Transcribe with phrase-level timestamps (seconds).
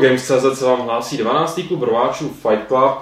[0.00, 1.60] Games.cz se vám hlásí 12.
[1.68, 2.98] klub rváčů Fight Club.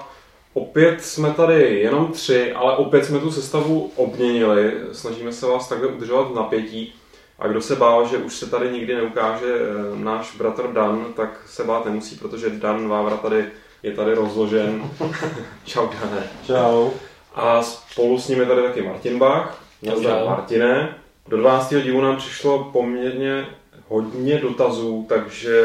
[0.54, 4.72] Opět jsme tady jenom tři, ale opět jsme tu sestavu obměnili.
[4.92, 6.94] Snažíme se vás takhle udržovat v napětí.
[7.38, 11.40] A kdo se bál, že už se tady nikdy neukáže eh, náš bratr Dan, tak
[11.46, 13.46] se bát nemusí, protože Dan Vávra tady
[13.82, 14.90] je tady rozložen.
[15.64, 16.30] Čau, Dane.
[16.46, 16.90] Čau.
[17.34, 19.62] A spolu s ním je tady taky Martin Bach.
[19.82, 20.94] Nazdar Martine.
[21.28, 21.74] Do 12.
[21.74, 23.46] dílu nám přišlo poměrně
[23.88, 25.62] hodně dotazů, takže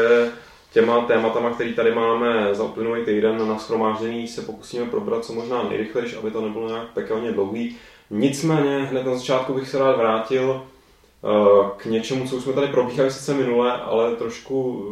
[0.72, 5.62] těma tématama, který tady máme za uplynulý týden na schromáždění, se pokusíme probrat co možná
[5.62, 7.76] nejrychlejší, aby to nebylo nějak pekelně dlouhý.
[8.10, 12.66] Nicméně hned na začátku bych se rád vrátil eh, k něčemu, co už jsme tady
[12.66, 14.84] probíhali sice minule, ale trošku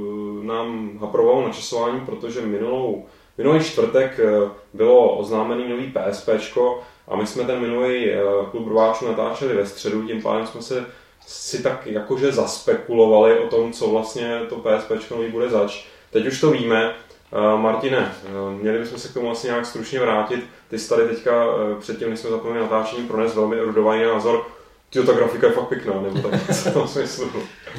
[0.42, 3.06] eh, nám haprovalo načasování, protože minulou,
[3.38, 8.10] minulý čtvrtek eh, bylo oznámený nový PSPčko a my jsme ten minulý
[8.50, 10.86] klub rváčů natáčeli ve středu, tím pádem jsme se
[11.30, 15.84] si tak jakože zaspekulovali o tom, co vlastně to PSP nový bude zač.
[16.10, 16.94] Teď už to víme.
[17.32, 18.12] Uh, Martine,
[18.44, 20.44] uh, měli bychom se k tomu vlastně nějak stručně vrátit.
[20.68, 24.46] Ty jsi tady teďka uh, předtím, než jsme zapomněli natáčení, prones velmi erudovaný názor.
[24.90, 27.30] Ty ta grafika je fakt pěkná, nebo tak v tom smyslu.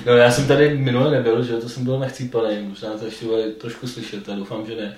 [0.05, 3.51] No já jsem tady minule nebyl, že to jsem byl nachcípaný, možná to ještě bude
[3.51, 4.97] trošku slyšet, a doufám, že ne.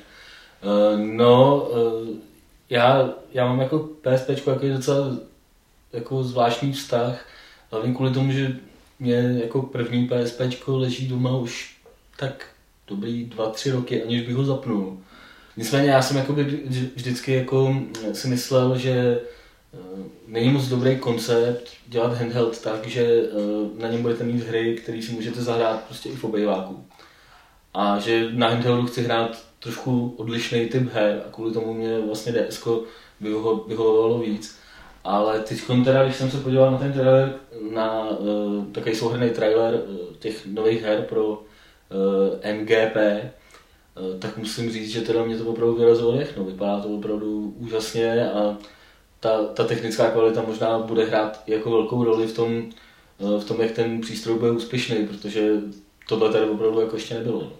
[0.95, 1.67] No,
[2.69, 5.07] já, já mám jako PSP jako docela
[5.93, 7.25] jako zvláštní vztah,
[7.73, 8.57] Hlavně kvůli tomu, že
[8.99, 11.77] mě jako první PSP leží doma už
[12.17, 12.45] tak
[12.87, 14.97] dobrý dva, tři roky, aniž bych ho zapnul.
[15.57, 16.43] Nicméně já jsem jakoby
[16.95, 17.75] vždycky jako
[18.13, 18.91] si myslel, že
[19.73, 19.77] eh,
[20.27, 25.01] není moc dobrý koncept dělat handheld tak, že eh, na něm budete mít hry, které
[25.01, 26.85] si můžete zahrát prostě i v obejváku.
[27.73, 32.33] A že na handheldu chci hrát trošku odlišný typ her a kvůli tomu mě vlastně
[32.33, 32.67] DSK
[33.67, 34.62] vyhovovalo víc.
[35.03, 37.33] Ale teď teda, když jsem se podíval na ten trailer,
[37.71, 41.37] na uh, takový souhrný trailer uh, těch nových her pro uh,
[42.41, 46.43] eh, MGP, uh, tak musím říct, že teda mě to opravdu vyrazilo všechno.
[46.43, 48.57] Vypadá to opravdu úžasně a
[49.19, 52.69] ta, ta technická kvalita možná bude hrát jako velkou roli v tom,
[53.17, 55.51] uh, v tom, jak ten přístroj bude úspěšný, protože
[56.07, 57.51] tohle tady opravdu jako ještě nebylo.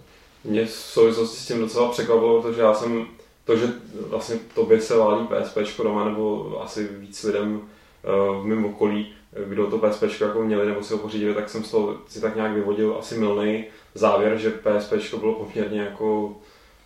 [0.44, 3.06] Mě v souvislosti s tím docela překvapilo, protože já jsem
[3.44, 3.66] to, že
[4.08, 9.14] vlastně tobě se válí PSP doma, nebo asi víc lidem uh, v mém okolí,
[9.48, 12.36] kdo to PSP jako měli nebo si ho pořídili, tak jsem z toho si tak
[12.36, 16.34] nějak vyvodil asi milný závěr, že PSP bylo poměrně jako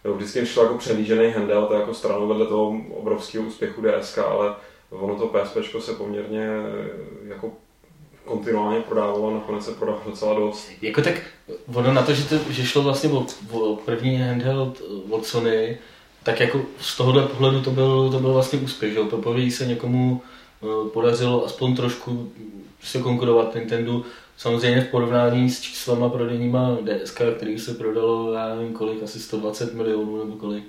[0.04, 4.54] jo, vždycky šlo jako přelížený handel, to jako stranou vedle toho obrovského úspěchu DSK, ale
[4.90, 6.48] ono to PSP se poměrně
[7.28, 7.52] jako
[8.24, 10.70] kontinuálně prodávalo, nakonec se prodávalo docela dost.
[10.82, 11.14] Jako tak
[11.74, 15.78] ono na to, že, to, že šlo vlastně o, o první handheld od Sony,
[16.22, 20.22] tak jako z tohohle pohledu to byl, to byl vlastně úspěch, že Poprvé se někomu
[20.62, 22.32] eh, podařilo aspoň trošku
[22.82, 24.02] se konkurovat Nintendo,
[24.36, 29.74] samozřejmě v porovnání s číslama prodejníma DSK, který se prodalo, já nevím kolik, asi 120
[29.74, 30.64] milionů nebo kolik,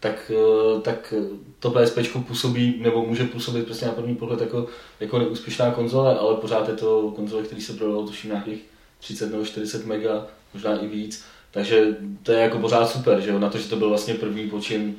[0.00, 1.14] tak, eh, tak
[1.58, 4.66] to PSP působí, nebo může působit prostě na první pohled jako,
[5.00, 8.62] jako neúspěšná konzole, ale pořád je to konzole, který se prodalo tuším nějakých
[9.00, 11.24] 30 nebo 40 mega, možná i víc.
[11.52, 13.38] Takže to je jako pořád super, že jo?
[13.38, 14.94] na to, že to byl vlastně první počin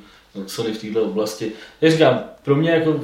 [0.46, 1.52] Sony v této oblasti.
[1.80, 3.00] Já říkám, pro mě jako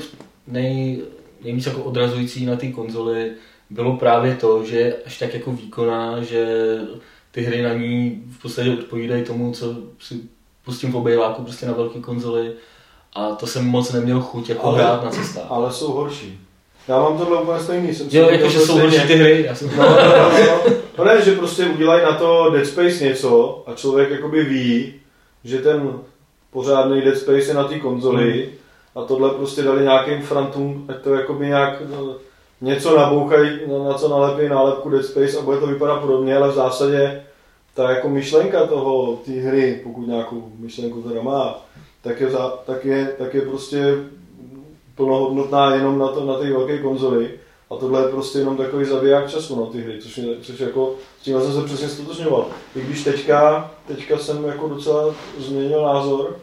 [0.46, 1.02] nej,
[1.44, 3.32] nejvíc jako odrazující na té konzoli
[3.70, 6.46] bylo právě to, že je až tak jako výkonná, že
[7.30, 10.20] ty hry na ní v podstatě odpovídají tomu, co si
[10.64, 12.52] pustím v obejváku prostě na velké konzoli
[13.12, 15.46] a to jsem moc neměl chuť jako ale, hrát na cestách.
[15.48, 16.40] Ale jsou horší.
[16.88, 17.94] Já mám tohle úplně stejný.
[17.94, 19.44] Jsem jo, jakože jsou horší ty hry.
[19.46, 19.70] Já jsem...
[19.76, 20.72] no, no, no, no.
[20.98, 24.94] no ne, že prostě udělají na to Dead Space něco a člověk jakoby ví,
[25.44, 25.92] že ten
[26.50, 28.52] pořádný Dead Space je na té konzoli hmm.
[28.94, 32.16] a tohle prostě dali nějakým frantům, ať to jakoby nějak no,
[32.60, 36.48] něco nabouchají, na, na co nalepí nálepku Dead Space a bude to vypadat podobně, ale
[36.48, 37.22] v zásadě
[37.74, 41.66] ta jako myšlenka toho, té hry, pokud nějakou myšlenku teda má,
[42.02, 42.28] tak je,
[42.66, 43.94] tak je, tak je prostě
[45.00, 47.30] plnohodnotná jenom na, to, na té velké konzoli.
[47.70, 50.94] A tohle je prostě jenom takový zabiják času na ty hry, což, je, což jako,
[51.20, 52.46] s tím jsem se přesně stotožňoval.
[52.76, 56.36] I když teďka, teďka jsem jako docela změnil názor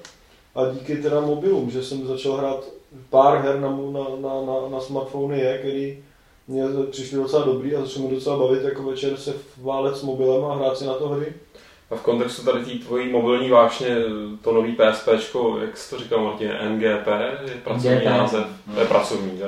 [0.55, 2.63] a díky teda mobilům, že jsem začal hrát
[3.09, 6.03] pár her na, na, na, na, na smartfony je, který
[6.47, 10.45] mě přišly docela dobrý a začal mi docela bavit jako večer se válet s mobilem
[10.45, 11.33] a hrát si na to hry.
[11.91, 13.87] A v kontextu tady té tvojí mobilní vášně,
[14.41, 15.07] to nový PSP,
[15.61, 17.07] jak jsi to říkal Martin, NGP
[17.47, 18.05] je pracovní NGP.
[18.05, 19.45] název, to je pracovní, že?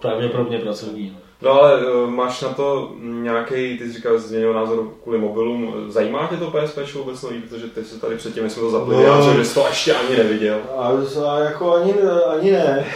[0.00, 1.16] Pravděpodobně pracovní.
[1.42, 5.74] No ale uh, máš na to nějaký, ty jsi říkal, změnil názor kvůli mobilům.
[5.88, 9.22] Zajímá tě to PSP vůbec nový, protože ty se tady předtím, jsme to zapli, no,
[9.22, 10.60] že bys to ještě ani neviděl.
[10.76, 10.92] A,
[11.26, 11.94] a jako ani,
[12.38, 12.86] ani ne.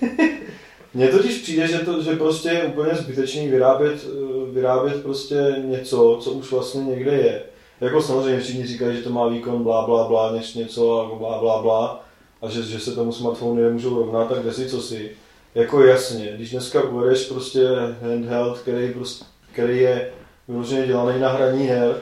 [0.94, 4.06] Mně totiž přijde, že, to, že prostě je úplně zbytečný vyrábět,
[4.52, 7.42] vyrábět prostě něco, co už vlastně někde je.
[7.80, 11.38] Jako samozřejmě všichni říkají, že to má výkon blá, blá, blá, než něco a blá,
[11.38, 12.04] blá, blá,
[12.42, 15.10] a že, že se tomu smartphonu nemůžou rovnat, tak kde si co si.
[15.54, 17.68] Jako jasně, když dneska uvedeš prostě
[18.02, 20.12] handheld, který, prostě, který je
[20.48, 22.00] vyloženě dělaný na hraní her,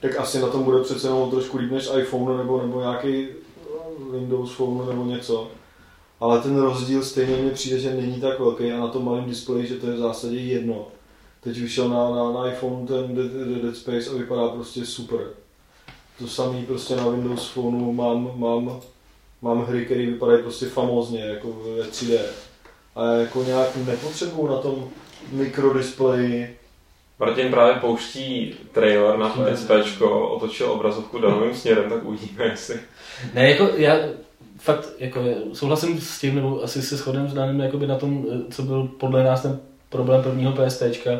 [0.00, 3.26] tak asi na tom bude přece jenom trošku líp než iPhone nebo, nebo nějaký
[4.12, 5.48] Windows Phone nebo něco.
[6.20, 9.66] Ale ten rozdíl stejně mně přijde, že není tak velký a na tom malém displeji,
[9.66, 10.86] že to je v zásadě jedno.
[11.40, 15.20] Teď vyšel na, na, na iPhone ten Dead, Dead Space a vypadá prostě super.
[16.18, 18.80] To samý prostě na Windows Phoneu mám, mám,
[19.42, 22.18] mám hry, které vypadají prostě famózně, jako ve 3D.
[22.96, 24.90] A jako nějak nepotřebuju na tom
[25.32, 26.58] mikrodispleji
[27.20, 32.76] Martin právě pouští trailer na PSP, otočil obrazovku danovým směrem, tak uvidíme, jestli...
[33.34, 33.96] Ne, jako já
[34.58, 35.20] fakt jako
[35.52, 39.24] souhlasím s tím, nebo asi se shodem s Danem jakoby na tom, co byl podle
[39.24, 41.10] nás ten problém prvního PSPčka.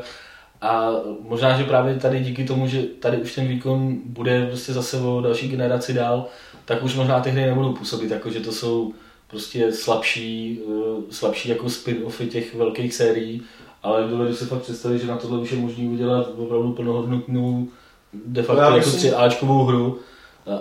[0.60, 4.96] A možná, že právě tady díky tomu, že tady už ten výkon bude prostě zase
[4.96, 6.26] o další generaci dál,
[6.64, 8.92] tak už možná ty hry nebudou působit, jako že to jsou
[9.26, 13.42] prostě slabší, eh, slabší jako spin-offy těch velkých sérií,
[13.82, 17.68] ale dovedu si fakt představit, že na tohle už je možné udělat opravdu plnohodnotnou
[18.12, 18.98] de facto jako myslím...
[18.98, 19.98] 3 Ačkovou hru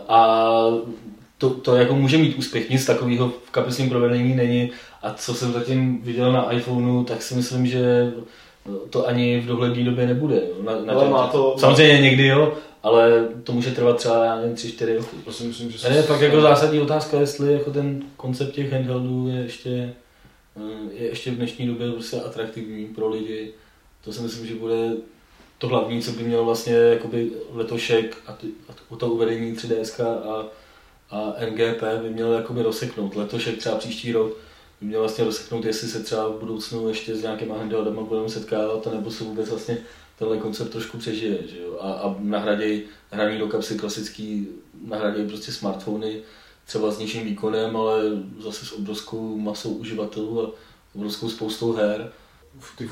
[0.07, 0.63] a
[1.37, 5.53] to, to jako může mít úspěch, nic takového v kapesním provedení není a co jsem
[5.53, 8.13] zatím viděl na iPhoneu, tak si myslím, že
[8.89, 10.41] to ani v dohledné době nebude.
[10.61, 12.53] Na, na ale má to, Samozřejmě někdy jo,
[12.83, 15.15] ale to může trvat třeba, já nevím, 3-4 roky.
[15.25, 18.71] To si myslím, že to je fakt jako zásadní otázka, jestli jako ten koncept těch
[18.71, 19.93] handheldů je ještě,
[20.57, 23.53] eh, je ještě v dnešní době prostě atraktivní pro lidi.
[24.03, 24.91] To si myslím, že bude
[25.57, 30.45] to hlavní, co by měl vlastně jakoby letošek a, ty, a to uvedení 3DS a,
[31.09, 33.15] a NGP by měl jakoby rozseknout.
[33.15, 34.33] Letošek třeba příští rok
[34.81, 38.85] by měl vlastně rozseknout, jestli se třeba v budoucnu ještě s nějakýma handheldama budeme setkávat,
[38.85, 39.77] nebo se vůbec vlastně
[40.19, 41.77] tenhle koncept trošku přežije, že jo?
[41.81, 44.47] A, a nahradějí hraní do kapsy klasický,
[44.87, 46.21] nahradějí prostě smartfony,
[46.65, 48.01] třeba s nižším výkonem, ale
[48.39, 50.51] zase s obrovskou masou uživatelů a
[50.95, 52.11] obrovskou spoustou her.
[52.77, 52.89] Ty,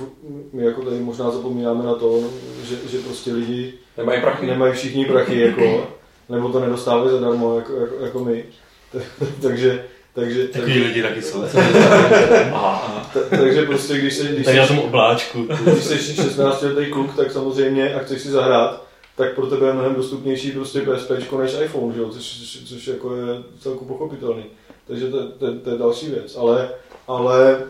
[0.53, 2.29] my jako tady možná zapomínáme na to,
[2.63, 4.45] že, že prostě lidi nemají prachy.
[4.45, 5.87] Nemají všichni prachy, jako,
[6.29, 8.45] nebo to nedostávají zadarmo, jako, jako, jako my.
[9.41, 9.83] takže
[10.15, 11.43] takže, Takový takže, lidi taky jsou.
[13.29, 14.23] takže prostě, když se...
[14.23, 15.47] Když tak já jsem obláčku.
[15.63, 18.85] Když jsi 16 letý kluk, tak samozřejmě, a chceš si zahrát,
[19.15, 22.09] tak pro tebe je mnohem dostupnější prostě PSP než iPhone, že jo?
[22.09, 23.25] Což, což jako je
[23.59, 24.43] celku pochopitelný.
[24.87, 26.35] Takže to, to, to, je další věc.
[26.35, 26.69] Ale,
[27.07, 27.63] ale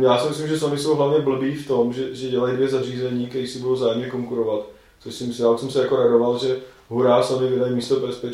[0.00, 3.26] já si myslím, že Sony jsou hlavně blbý v tom, že, že dělají dvě zařízení,
[3.26, 4.60] které si budou zájemně konkurovat.
[5.00, 6.56] Což si myslím, já jsem se jako radoval, že
[6.88, 8.24] hurá Sony vydají místo PSP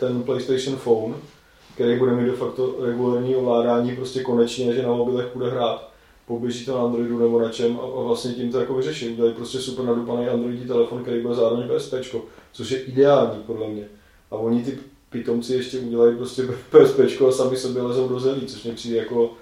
[0.00, 1.14] ten PlayStation Phone,
[1.74, 5.88] který bude mít de facto regulární ovládání prostě konečně, že na mobilech bude hrát.
[6.26, 9.08] Poběží to na Androidu nebo na čem a, vlastně tím to jako vyřeší.
[9.08, 11.94] Udělají prostě super nadupaný Androidí telefon, který bude zároveň PSP,
[12.52, 13.88] což je ideální podle mě.
[14.30, 14.78] A oni ty
[15.10, 19.32] pitomci ještě udělají prostě PSP a sami sobě lezou do zelí, což mě přijde jako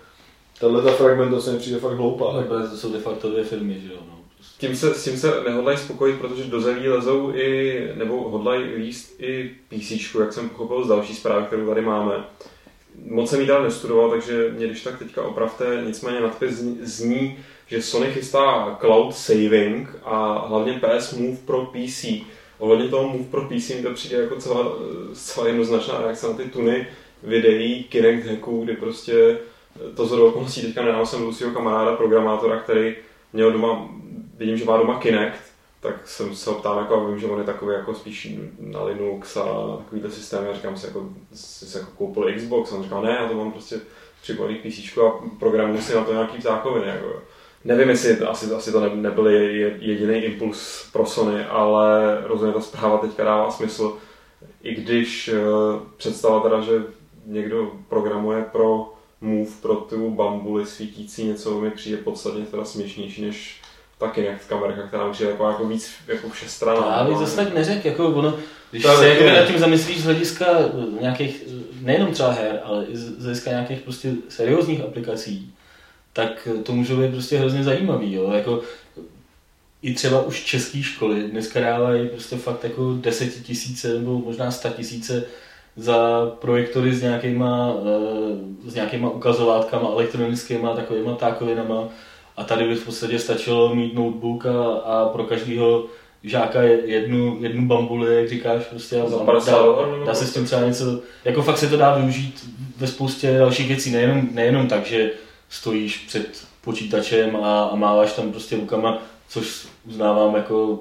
[0.61, 2.33] tahle ta fragmentace mi přijde fakt hloupá.
[2.33, 4.01] No, to jsou de facto dvě firmy, že jo.
[4.09, 4.20] No.
[4.61, 9.21] Tím se, s tím se nehodlají spokojit, protože do zelí lezou i, nebo hodlají líst
[9.21, 12.25] i PC, jak jsem pochopil z další zprávy, kterou tady máme.
[13.05, 17.83] Moc jsem ji dál nestudoval, takže mě když tak teďka opravte, nicméně nadpis zní, že
[17.83, 22.05] Sony chystá cloud saving a hlavně PS Move pro PC.
[22.59, 24.73] Ohledně toho Move pro PC mi to přijde jako celá,
[25.13, 26.87] celá jednoznačná reakce na ty tuny
[27.23, 29.39] videí Kinect hacků, kdy prostě
[29.97, 32.97] to z okolností teďka nedávno jsem Lucio kamaráda, programátora, který
[33.33, 33.89] měl doma
[34.41, 35.41] vidím, že má doma Kinect,
[35.81, 38.29] tak jsem se ho ptal, jako, vím, že on je takový jako spíš
[38.61, 40.45] na Linux a takovýhle systém.
[40.45, 43.53] Já říkám si, jako, jsi jako koupil Xbox, a on říkal, ne, já to mám
[43.53, 43.81] prostě
[44.23, 46.87] připojený PC a programu si na to nějaký vzákoviny.
[46.87, 47.23] Jako.
[47.65, 49.29] Nevím, jestli asi, asi to nebyl
[49.79, 53.97] jediný impuls pro Sony, ale rozhodně ta zpráva teďka dává smysl.
[54.63, 56.85] I když uh, představa teda, že
[57.27, 63.61] někdo programuje pro Move, pro tu bambuli svítící něco, mi přijde podstatně teda směšnější, než
[64.01, 64.47] taky jak v
[64.89, 66.97] která už je jako, jako víc jako všestranná.
[66.97, 68.39] Já bych zase tak neřekl, jako ono,
[68.71, 72.61] když to se jako nad tím zamyslíš z hlediska eh, nějakých, eh, nejenom třeba her,
[72.65, 75.55] ale i z hlediska nějakých prostě seriózních aplikací,
[76.13, 78.33] tak eh, to může být prostě hrozně zajímavý, jo?
[78.33, 78.63] Jako,
[79.83, 85.25] i třeba už české školy dneska dávají prostě fakt jako desetitisíce nebo možná sta tisíce
[85.77, 87.75] za projektory s nějakýma,
[88.67, 91.89] s nějakýma ukazovátkama elektronickýma, takovýma tákovinama,
[92.41, 95.85] a tady by v podstatě stačilo mít notebook a, a pro každého
[96.23, 99.07] žáka jednu, jednu bambuli, jak říkáš, prostě a
[99.47, 99.65] dá,
[100.07, 103.69] dá, se s tím třeba něco, jako fakt se to dá využít ve spoustě dalších
[103.69, 105.11] věcí, nejenom, nejenom tak, že
[105.49, 110.79] stojíš před počítačem a, a máváš tam prostě rukama, což uznávám jako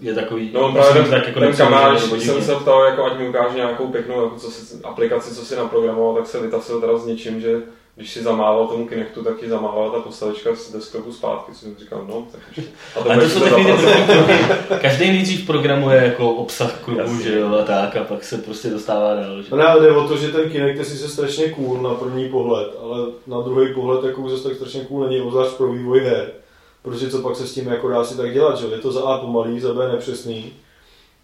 [0.00, 3.18] je takový, No právě ten, tak jako ten kamarád, když jsem se ptal, jako ať
[3.18, 6.98] mi ukáže nějakou pěknou jako co si, aplikaci, co si naprogramoval, tak se vytasil teda
[6.98, 7.62] s něčím, že
[7.96, 12.04] když si zamával tomu Kinectu, tak ti zamávala ta postavička z desktopu zpátky, jsem říkal,
[12.08, 12.72] no, tak ještě.
[12.96, 17.54] A to, a to jsou takový ty každý nejdřív programuje jako obsah klubu, že jo,
[17.54, 19.42] a tak, a pak se prostě dostává dál.
[19.42, 19.48] Že?
[19.50, 22.28] No ne, ale jde o to, že ten Kinect je sice strašně cool na první
[22.28, 26.30] pohled, ale na druhý pohled jako zase tak strašně cool není, obzvlášť pro vývoj her.
[26.82, 29.02] Protože co pak se s tím jako dá si tak dělat, že je to za
[29.02, 30.52] A pomalý, za B nepřesný.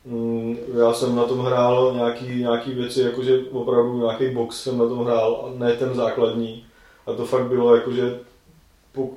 [0.09, 4.87] Mm, já jsem na tom hrál nějaký, nějaký věci, jakože opravdu nějaký box jsem na
[4.87, 6.65] tom hrál, a ne ten základní.
[7.07, 8.21] A to fakt bylo jakože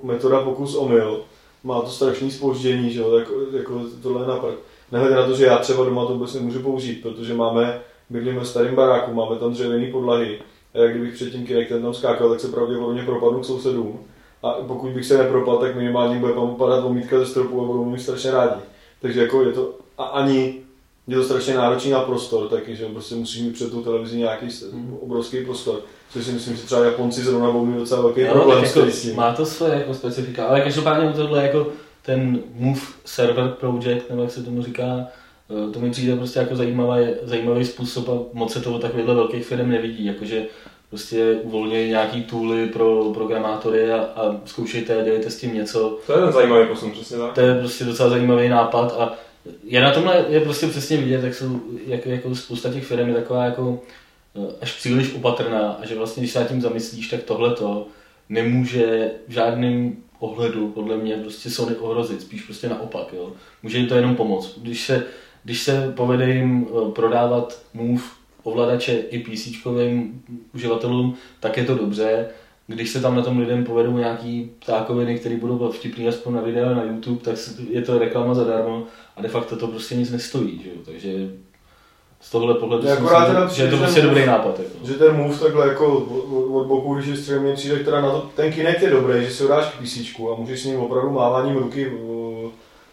[0.03, 1.21] metoda pokus omyl.
[1.63, 4.53] Má to strašný spoždění, že jo, tak, jako tohle je napad.
[4.91, 8.47] Nehledě na to, že já třeba doma to vůbec nemůžu použít, protože máme, bydlíme v
[8.47, 10.39] starém baráku, máme tam dřevěné podlahy.
[10.73, 13.99] A jak kdybych před tím Kinectem tam skákal, tak se pravděpodobně propadnu k sousedům.
[14.43, 17.99] A pokud bych se nepropadl, tak minimálně bude padat omítka ze stropu a budou mi
[17.99, 18.61] strašně rádi.
[19.01, 20.61] Takže jako je to, a ani
[21.07, 24.45] je to strašně náročný na prostor, taky, že prostě musíš mít před tou televizí nějaký
[24.71, 24.97] mm.
[25.01, 25.79] obrovský prostor.
[26.09, 29.01] Což si myslím, že třeba Japonci zrovna budou mít docela velký no, problém jako, s
[29.01, 29.15] tím.
[29.15, 31.67] Má to svoje jako specifika, ale každopádně tohle jako
[32.05, 35.07] ten Move Server Project, nebo jak se tomu říká,
[35.67, 39.15] eh, to mi přijde prostě jako zajímavý, zajímavý způsob a moc se to od takovýchhle
[39.15, 40.45] velkých firm nevidí, jakože
[40.89, 45.99] prostě uvolňují nějaký tooly pro programátory a, a zkoušejte, dělejte s tím něco.
[46.07, 47.33] To je ten zajímavý posun, přesně tak.
[47.33, 49.13] To je prostě docela zajímavý nápad a
[49.63, 53.15] je na tomhle je prostě přesně vidět, jak jsou, jak, jako spousta těch firm je
[53.15, 53.79] taková jako
[54.35, 57.87] eh, až příliš opatrná a že vlastně, když se nad tím zamyslíš, tak tohle to
[58.29, 63.31] nemůže v žádném ohledu, podle mě, prostě Sony ohrozit, spíš prostě naopak, jo.
[63.63, 64.59] Může jim to jenom pomoct.
[64.59, 65.05] Když se,
[65.43, 68.03] když se povede jim eh, prodávat Move
[68.43, 69.67] ovladače i PC
[70.53, 72.29] uživatelům, tak je to dobře.
[72.73, 76.73] Když se tam na tom lidem povedou nějaký ptákoviny, které budou vtipný aspoň na videa
[76.73, 77.35] na YouTube, tak
[77.69, 78.83] je to reklama zadarmo
[79.17, 80.61] a de facto to prostě nic nestojí.
[80.63, 80.69] Že?
[80.85, 81.29] Takže
[82.21, 84.59] z tohohle pohledu si myslím, teda že je to prostě dobrý nápad.
[84.59, 84.87] Jako.
[84.87, 85.97] Že ten move takhle jako
[86.53, 89.43] od, boku, když je středně přijde, která na to, ten Kinect je dobrý, že si
[89.43, 91.91] ho dáš k PC a můžeš s ním opravdu máváním ruky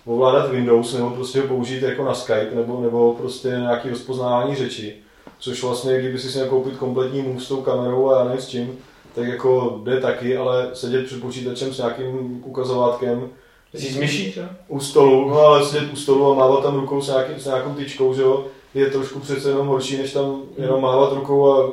[0.04, 4.94] ovládat Windows nebo prostě ho použít jako na Skype nebo, nebo prostě nějaký rozpoznávání řeči.
[5.38, 8.48] Což vlastně, kdyby si si koupit kompletní move s tou kamerou a já nevím s
[8.48, 8.78] čím,
[9.18, 13.30] tak jako jde taky, ale sedět před počítačem s nějakým ukazovátkem,
[13.74, 14.34] Jsi myší,
[14.68, 17.70] U stolu, no ale sedět u stolu a mávat tam rukou s, nějaký, s nějakou
[17.70, 18.44] tyčkou, že jo,
[18.74, 21.72] je trošku přece jenom horší, než tam jenom mávat rukou a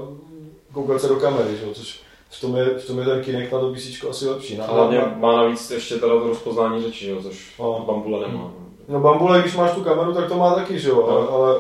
[0.73, 1.99] koukat se do kamery, že jo, což
[2.29, 4.57] v tom, je, v tom je ten Kinect na to PC asi lepší.
[4.57, 7.83] Na, hlavně má navíc ještě teda to rozpoznání řeči, jo, což no.
[7.87, 8.51] Bambule nemá.
[8.87, 11.07] No Bambule, když máš tu kameru, tak to má taky, že jo, no.
[11.07, 11.59] ale, ale,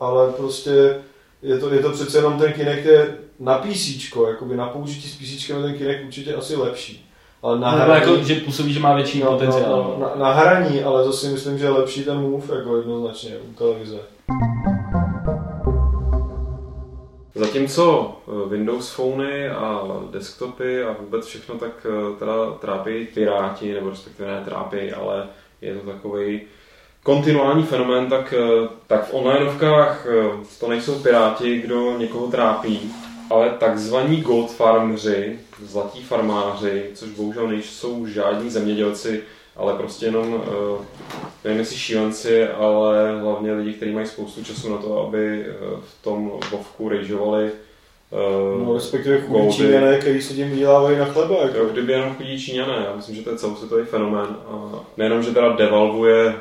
[0.00, 1.02] ale prostě
[1.42, 5.16] je to, je to přece jenom ten Kinect je na PC, jakoby na použití s
[5.16, 7.10] PC je ten Kinect určitě asi lepší.
[7.42, 9.70] Ale na no, hraní, jako, že působí, že má větší no, potenciál.
[9.70, 13.38] No, no, na, na, hraní, ale zase myslím, že je lepší ten move jako jednoznačně
[13.50, 13.98] u televize.
[17.34, 23.90] Zatímco eh, Windows Phony a desktopy a vůbec všechno tak eh, teda trápí piráti, nebo
[23.90, 25.26] respektive ne trápí, ale
[25.60, 26.40] je to takový
[27.02, 30.06] kontinuální fenomén, tak, eh, tak v onlineovkách
[30.60, 32.92] to nejsou piráti, kdo někoho trápí,
[33.30, 39.22] ale takzvaní gold farmři, zlatí farmáři, což bohužel nejsou žádní zemědělci,
[39.56, 40.84] ale prostě jenom, eh,
[41.44, 46.04] nevím jestli šílenci, ale hlavně lidi, kteří mají spoustu času na to, aby eh, v
[46.04, 47.50] tom vovku rejžovali
[48.10, 51.42] Uh, no, respektive chudí Číňané, kteří se tím vydělávají na chleba.
[51.42, 51.58] Jako.
[51.58, 54.36] Jo, kdyby jenom chudí Číňané, já myslím, že to je celosvětový fenomén.
[54.46, 56.34] A nejenom, že teda devalvuje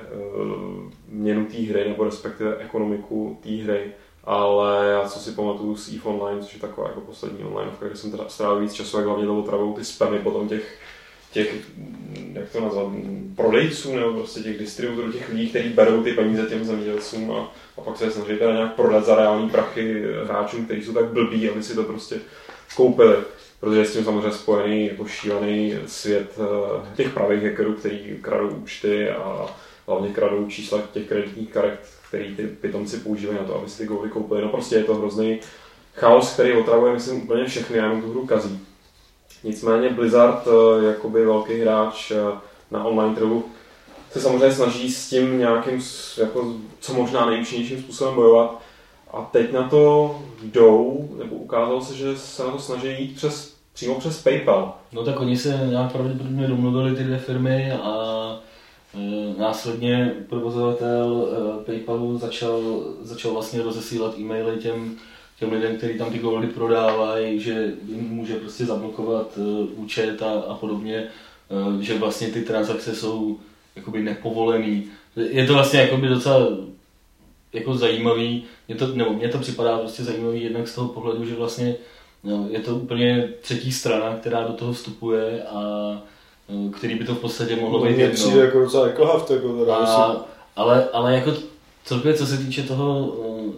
[1.09, 3.81] měnu té hry, nebo respektive ekonomiku té hry,
[4.25, 7.95] ale já co si pamatuju z EVE Online, což je taková jako poslední online, kde
[7.95, 10.79] jsem teda strávil víc času, jak hlavně to otravou ty spamy potom těch,
[11.31, 11.55] těch,
[12.33, 12.87] jak to nazvat,
[13.35, 17.81] prodejců nebo prostě těch distributorů, těch lidí, kteří berou ty peníze těm zemědělcům a, a
[17.81, 21.63] pak se snaží teda nějak prodat za reální prachy hráčům, kteří jsou tak blbí, aby
[21.63, 22.15] si to prostě
[22.75, 23.15] koupili.
[23.59, 28.49] Protože je s tím samozřejmě spojený jako šílený svět eh, těch pravých hackerů, kteří kradou
[28.49, 29.45] účty a
[29.87, 31.79] hlavně kradou čísla těch kreditních karet,
[32.15, 34.41] který ty pitomci používají na to, aby si ty góly koupili.
[34.41, 35.39] No prostě je to hrozný
[35.93, 38.59] chaos, který otravuje, myslím, úplně všechny, jenom tu hru kazí.
[39.43, 42.37] Nicméně Blizzard, eh, jakoby velký hráč eh,
[42.71, 43.45] na online trhu,
[44.11, 45.81] se samozřejmě snaží s tím nějakým,
[46.17, 48.61] jako, co možná nejúčinnějším způsobem bojovat.
[49.13, 53.55] A teď na to jdou, nebo ukázalo se, že se na to snaží jít přes,
[53.73, 54.73] přímo přes PayPal.
[54.91, 57.95] No tak oni se nějak pravděpodobně domluvili ty dvě firmy a
[59.37, 64.95] následně provozovatel eh, PayPalu začal, začal vlastně rozesílat e-maily těm,
[65.39, 70.31] těm lidem, kteří tam ty goldy prodávají, že jim může prostě zablokovat eh, účet a,
[70.31, 71.07] a podobně,
[71.79, 73.39] že vlastně ty transakce jsou
[73.75, 76.47] jakoby nepovolený, je to vlastně jako by docela
[77.53, 81.35] jako zajímavý, mě to, nebo mně to připadá prostě zajímavý jednak z toho pohledu, že
[81.35, 81.75] vlastně
[82.23, 85.61] no, je to úplně třetí strana, která do toho vstupuje a
[86.77, 88.15] který by to v podstatě mohlo být jedno.
[88.15, 90.25] přijde jako docela ekelhaft, jako teda, jestli- A,
[90.55, 91.33] ale, ale jako
[91.85, 93.15] celkově, co se týče toho,
[93.49, 93.51] eh,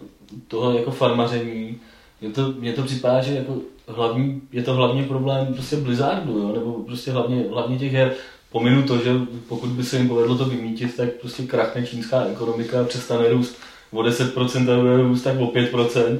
[0.48, 1.80] toho jako farmaření,
[2.20, 3.54] mně to, mně to připadá, že jako
[3.88, 6.52] hlavní, je to hlavně problém prostě Blizzardu, jo?
[6.52, 8.12] nebo prostě hlavně, hlavně těch her.
[8.52, 9.10] Pominu to, že
[9.48, 13.56] pokud by se jim povedlo to vymítit, tak prostě krachne čínská ekonomika, přestane růst
[13.92, 16.18] o 10% a bude růst tak o 5%.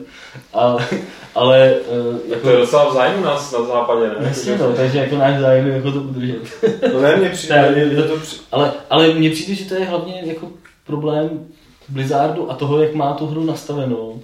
[0.55, 0.77] A,
[1.35, 1.75] ale
[2.27, 4.15] eh, Tak to je docela v zájmu nás na západě, ne?
[4.29, 6.39] Jasně, no, takže jako náš zájem je jako to udržet.
[6.95, 8.37] No ne, mně přijde, Ne, mně to- to při...
[8.53, 10.49] Ale, ale mně přijde, že to je hlavně jako
[10.87, 11.31] problém
[11.89, 14.21] Blizzardu a toho, jak má tu hru nastavenou.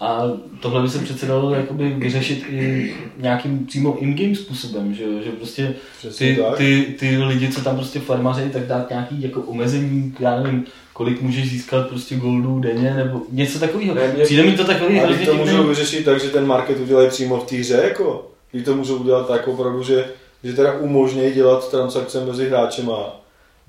[0.00, 0.22] A
[0.60, 5.10] tohle by se přece dalo jakoby vyřešit i nějakým přímo in-game způsobem, že, jo?
[5.24, 6.56] že prostě Přesně ty, tak.
[6.56, 10.64] ty, ty lidi, co tam prostě farmaří, tak dát nějaký jako omezení, já nevím,
[10.96, 13.94] kolik můžeš získat prostě goldů denně, nebo něco takového.
[13.94, 17.08] Ne, mě- Přijde mi to takový A to můžou vyřešit tak, že ten market udělají
[17.08, 18.26] přímo v té hře, jako.
[18.50, 20.04] Když to můžou udělat tak opravdu, že,
[20.44, 23.20] že teda umožnějí dělat transakce mezi hráčema,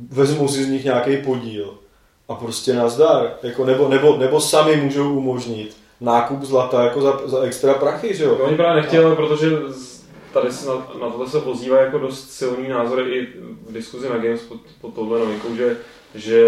[0.10, 1.74] vezmou si z nich nějaký podíl
[2.30, 3.34] a prostě nazdar.
[3.44, 8.24] Jako, nebo, nebo, nebo sami můžou umožnit nákup zlata jako za, za extra prachy, že
[8.24, 8.36] jo?
[8.36, 10.04] Oni právě nechtěli, protože z-
[10.34, 13.28] tady se na, na tohle se pozývá jako dost silný názory i
[13.70, 15.78] v diskuzi na Games pod, pod touhle novinkou, že,
[16.16, 16.42] že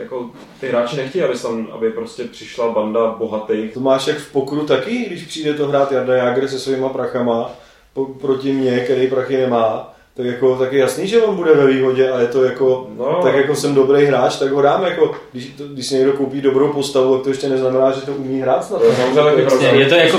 [0.00, 3.72] jako ty hráči nechtějí, aby, tam, aby prostě přišla banda bohatých.
[3.74, 7.50] To máš jak v pokru taky, když přijde to hrát Jarda Jager se svýma prachama
[7.94, 11.66] po, proti mně, který prachy nemá, tak jako tak je jasný, že on bude ve
[11.66, 13.20] výhodě a je to jako, No.
[13.22, 16.40] tak jako jsem dobrý hráč, tak ho dám jako, když, to, když si někdo koupí
[16.40, 18.78] dobrou postavu, tak to ještě neznamená, že to umí hrát snad.
[18.78, 19.78] To je samozřejmě taky Jasně, pravda.
[19.80, 20.18] je to jako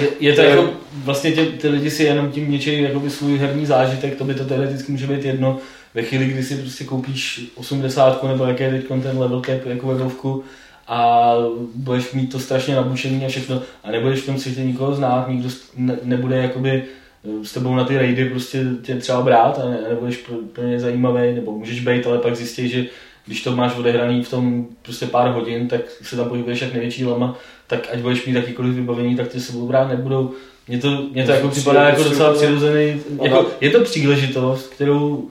[0.00, 0.68] je, je to To je- jako
[1.04, 4.44] vlastně tě, ty lidi si jenom tím něčejí jakoby svůj herní zážitek, to by to
[4.44, 5.58] teoreticky může být jedno
[5.94, 9.86] ve chvíli, kdy si prostě koupíš 80 nebo jaké je teď ten level cap jako
[9.86, 10.44] webovku
[10.88, 11.32] a
[11.74, 15.48] budeš mít to strašně nabušený a všechno a nebudeš v tom světě nikoho znát, nikdo
[15.76, 16.84] ne, nebude jakoby
[17.24, 21.34] eh, s tebou na ty raidy prostě tě třeba brát a ne, nebudeš plně zajímavý,
[21.34, 22.84] nebo můžeš být, ale pak zjistíš, že
[23.26, 27.04] když to máš odehraný v tom prostě pár hodin, tak se tam pohybuješ jak největší
[27.04, 30.30] lama, tak ať budeš mít jakýkoliv vybavení, tak ty se sebou brát nebudou.
[30.68, 35.30] Mně to, mně to To jako připadá jako docela přirozený, jako, je to příležitost, kterou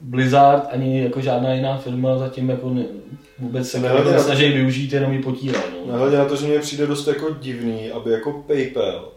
[0.00, 2.84] Blizzard ani jako žádná jiná firma zatím jako ne,
[3.38, 5.60] vůbec se Nehledě jako na- nesnaží využít, jenom ji potírá.
[5.86, 5.92] No.
[5.92, 9.08] Nehledě na to, že mně přijde dost jako divný, aby jako PayPal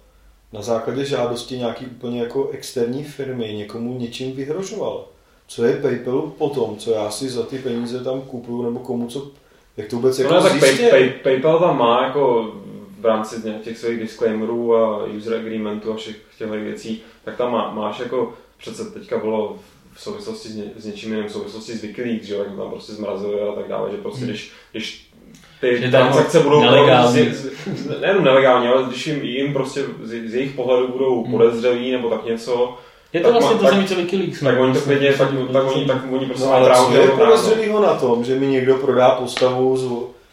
[0.53, 5.05] na základě žádosti nějaký úplně jako externí firmy někomu něčím vyhrožoval.
[5.47, 9.31] Co je PayPalu potom, co já si za ty peníze tam kupuju, nebo komu co,
[9.77, 12.51] jak to vůbec jako No, tak pay, pay, PayPal tam má jako
[12.99, 17.71] v rámci těch svých disclaimerů a user agreementu a všech těchto věcí, tak tam má,
[17.73, 21.81] máš jako, přece teďka bylo v souvislosti s, ně, s něčím jiným, v souvislosti s
[21.81, 25.07] Wikileaks, že jo, jak tam prostě zmrazili a tak dále, že prostě když, když
[25.61, 27.27] ty Že transakce budou nelegální.
[28.01, 32.25] nejenom nelegální, ale když jim, jim prostě z, z jejich pohledu budou podezřelí nebo tak
[32.25, 32.77] něco,
[33.13, 34.39] Je to tak vlastně má- to samé, co Wikileaks.
[34.39, 34.61] tak no.
[34.63, 36.93] oni to Vlastně klidně, tak, tak, oni, tak oni prostě No mají ale právo co
[36.97, 39.85] je podezřelýho na tom, že mi někdo prodá postavu z...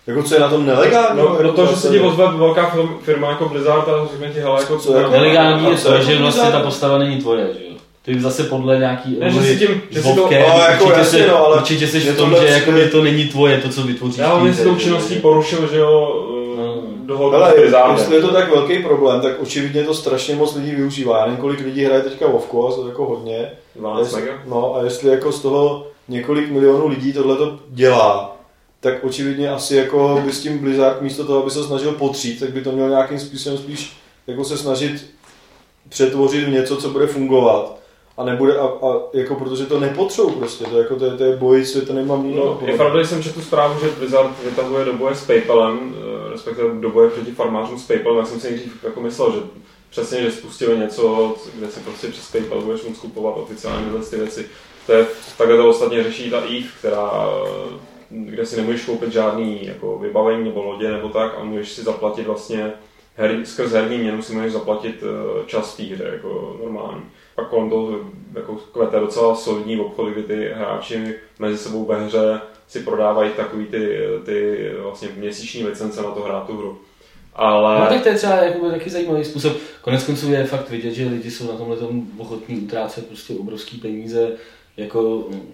[0.06, 1.18] Jako co je na tom nelegální?
[1.20, 4.60] No, no to, že se ti ozve velká firma, jako Blizzard a řekne ti, hele,
[4.60, 6.52] jako Co jako- Nelegální A je to, jako že vlastně Blizzard?
[6.52, 7.67] ta postava není tvoje, že jo?
[8.08, 10.98] Ty zase podle nějaký Ne, že si tím- že si to- Vovkem, No, jako určitě,
[11.00, 13.68] jasně, se, no, ale určitě jsi je v tom, že jako to není tvoje, to,
[13.68, 14.18] co vytvoříš.
[14.18, 16.24] Já on si že- tou činností porušil, že jo,
[16.56, 16.82] No.
[17.06, 20.70] dohodu Ale s jestli je to tak velký problém, tak očividně to strašně moc lidí
[20.70, 21.18] využívá.
[21.18, 23.50] Já nevím, kolik lidí hraje teďka Vovko, a to jako hodně.
[23.76, 24.32] 12 Jestli- mega.
[24.48, 28.36] No a jestli jako z toho několik milionů lidí tohle to dělá,
[28.80, 32.50] tak očividně asi jako by s tím Blizzard místo toho, aby se snažil potřít, tak
[32.50, 33.92] by to měl nějakým způsobem spíš
[34.26, 35.06] jako se snažit
[35.88, 37.78] přetvořit v něco, co bude fungovat.
[38.18, 41.24] A nebude, a, a jako protože to nepotřebují prostě, to, je jako, to, je, to
[41.24, 42.58] je boj světelnýma mlýnama.
[42.60, 46.30] No, je pravda, že jsem četl zprávu, že Blizzard vytahuje do boje s PayPalem, eh,
[46.32, 49.38] respektive do boje proti farmářům s PayPalem, tak jsem si nejdřív jako myslel, že
[49.90, 54.16] přesně, že spustili něco, kde si prostě přes PayPal budeš moct kupovat oficiálně tyhle ty
[54.16, 54.46] věci.
[54.86, 55.06] To je,
[55.38, 57.10] takhle to ostatně řeší ta EVE, která,
[57.70, 57.74] eh,
[58.10, 62.26] kde si nemůžeš koupit žádný jako vybavení nebo lodě nebo tak a můžeš si zaplatit
[62.26, 62.72] vlastně
[63.16, 67.02] her, skrz herní měnu si můžeš zaplatit eh, čas té hře, jako normální.
[67.38, 68.00] Pak kolem toho
[68.34, 73.66] jako kvete docela solidní obchody, kdy ty hráči mezi sebou ve hře si prodávají takový
[73.66, 76.78] ty, ty vlastně měsíční licence na to hrát tu hru.
[77.34, 77.80] Ale...
[77.80, 79.56] No tak to je třeba jakoby taky zajímavý způsob.
[79.82, 83.78] Konec konců je fakt vidět, že lidi jsou na tomhle tom ochotní utrácet prostě obrovský
[83.78, 84.32] peníze.
[84.76, 85.52] Jako mm,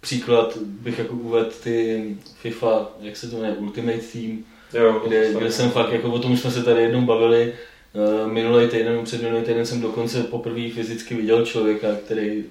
[0.00, 2.04] příklad bych jako uvedl ty
[2.36, 6.32] FIFA, jak se to jmenuje, Ultimate Team, jo, kde, kde jsem fakt, jako o tom
[6.32, 7.54] už jsme se tady jednou bavili,
[8.26, 12.44] Minulý týden, před minulý týden jsem dokonce poprvé fyzicky viděl člověka, který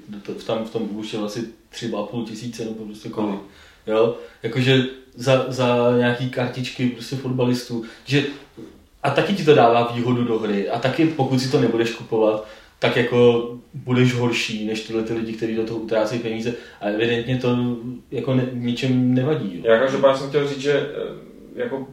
[0.47, 3.39] tam v tom účel asi 3,5 tisíce nebo prostě kolik.
[3.87, 4.83] jo, jakože
[5.15, 8.23] za, za nějaký kartičky prostě fotbalistů, že
[9.03, 12.47] a taky ti to dává výhodu do hry a taky pokud si to nebudeš kupovat,
[12.79, 17.37] tak jako budeš horší než tyhle ty lidi, kteří do toho utrácejí peníze a evidentně
[17.37, 17.77] to
[18.11, 19.57] jako ne, ničem nevadí.
[19.57, 19.73] Jo.
[19.73, 21.87] Já každopádně jsem chtěl říct, že eh, jako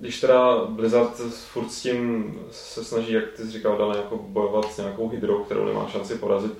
[0.00, 1.16] když teda Blizzard
[1.52, 5.44] furt s tím se snaží, jak ty jsi říkal, dále jako bojovat s nějakou hydrou,
[5.44, 6.52] kterou nemá šanci porazit,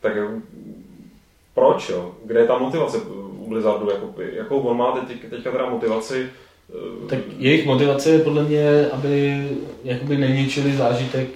[0.00, 0.32] tak jako,
[1.54, 2.14] proč jo?
[2.24, 2.98] Kde je ta motivace
[3.38, 3.90] u Blizzardu?
[3.90, 6.26] Jako, jakou on má teď, teďka teda motivaci?
[6.70, 9.48] Eh, tak jejich motivace je podle mě, aby
[9.84, 11.28] jakoby neničili zážitek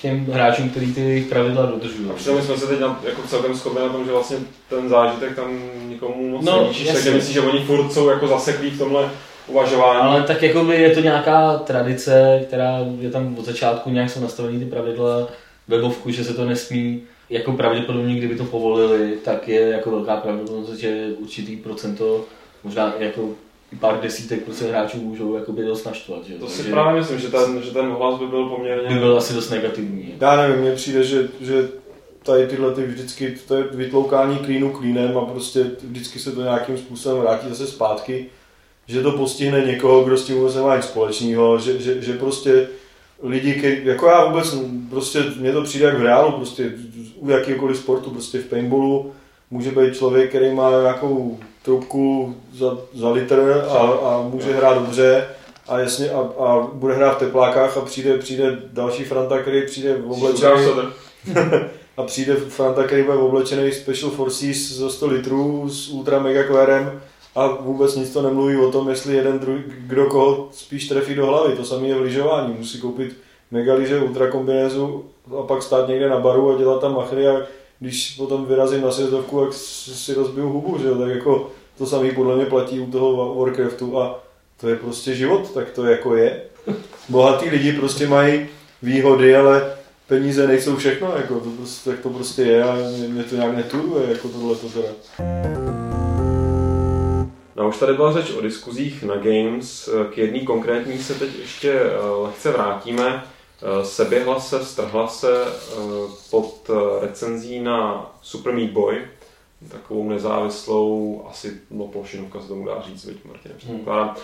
[0.00, 2.10] těm hráčům, kteří ty pravidla dodržují.
[2.10, 4.36] A přitom jsme se teď na, jako celkem shodli na tom, že vlastně
[4.68, 8.70] ten zážitek tam nikomu moc no, neníčíš, takže myslíš, že oni furt jsou jako zaseklí
[8.70, 9.10] v tomhle
[9.46, 10.00] uvažování.
[10.00, 14.20] Ale tak jako by je to nějaká tradice, která je tam od začátku nějak jsou
[14.20, 15.28] nastavený ty pravidla
[15.68, 20.78] webovku, že se to nesmí jako pravděpodobně, kdyby to povolili, tak je jako velká pravděpodobnost,
[20.78, 22.24] že určitý procento,
[22.64, 23.28] možná jako
[23.80, 26.24] pár desítek prostě hráčů můžou jakoby dost naštvat.
[26.24, 26.34] Že?
[26.34, 28.88] To si Takže právě myslím, že ten, že ten hlas by byl poměrně...
[28.88, 30.14] By byl asi dost negativní.
[30.20, 31.68] Já nevím, mně přijde, že, že
[32.22, 36.78] tady tyhle ty vždycky, to je vytloukání klínu klínem a prostě vždycky se to nějakým
[36.78, 38.26] způsobem vrátí zase zpátky,
[38.86, 42.68] že to postihne někoho, kdo s tím vůbec nemá nic společného, že, že, že prostě
[43.22, 44.56] lidi, ke, jako já vůbec,
[44.90, 46.72] prostě mně to přijde jak v reálu, prostě
[47.16, 49.12] u jakýkoliv sportu, prostě v paintballu
[49.50, 55.26] může být člověk, který má nějakou trubku za, za litr a, a může hrát dobře
[55.68, 59.96] a jasně a, a bude hrát v teplákách a přijde, přijde další Franta, který přijde
[59.96, 60.62] v oblečený
[61.96, 67.00] a přijde Franta, který bude oblečený Special Forces za 100 litrů s ultra mega kvérem
[67.34, 71.26] a vůbec nic to nemluví o tom, jestli jeden druhý, kdo koho spíš trefí do
[71.26, 71.56] hlavy.
[71.56, 72.54] To samé je v lyžování.
[72.58, 73.16] Musí koupit
[73.50, 75.04] mega lyže, ultra kombinézu
[75.38, 77.42] a pak stát někde na baru a dělat tam machry a
[77.80, 80.98] když potom vyrazím na světovku, tak si rozbiju hubu, že jo?
[80.98, 84.22] tak jako to samé podle mě platí u toho Warcraftu a
[84.60, 86.42] to je prostě život, tak to jako je.
[87.08, 88.46] Bohatý lidi prostě mají
[88.82, 89.72] výhody, ale
[90.08, 93.56] peníze nejsou všechno, jako to prostě, tak to prostě je a mě, mě to nějak
[93.56, 96.03] neturuje, jako tohle to teda.
[97.56, 101.70] No už tady byla řeč o diskuzích na Games, k jedné konkrétní se teď ještě
[101.70, 103.24] eh, lehce vrátíme.
[103.62, 105.76] Eh, seběhla se, strhla se eh,
[106.30, 109.02] pod recenzí na Super Meat Boy,
[109.70, 114.16] takovou nezávislou, asi no plošinovka se tomu dá říct, veď Martin, předpokládám.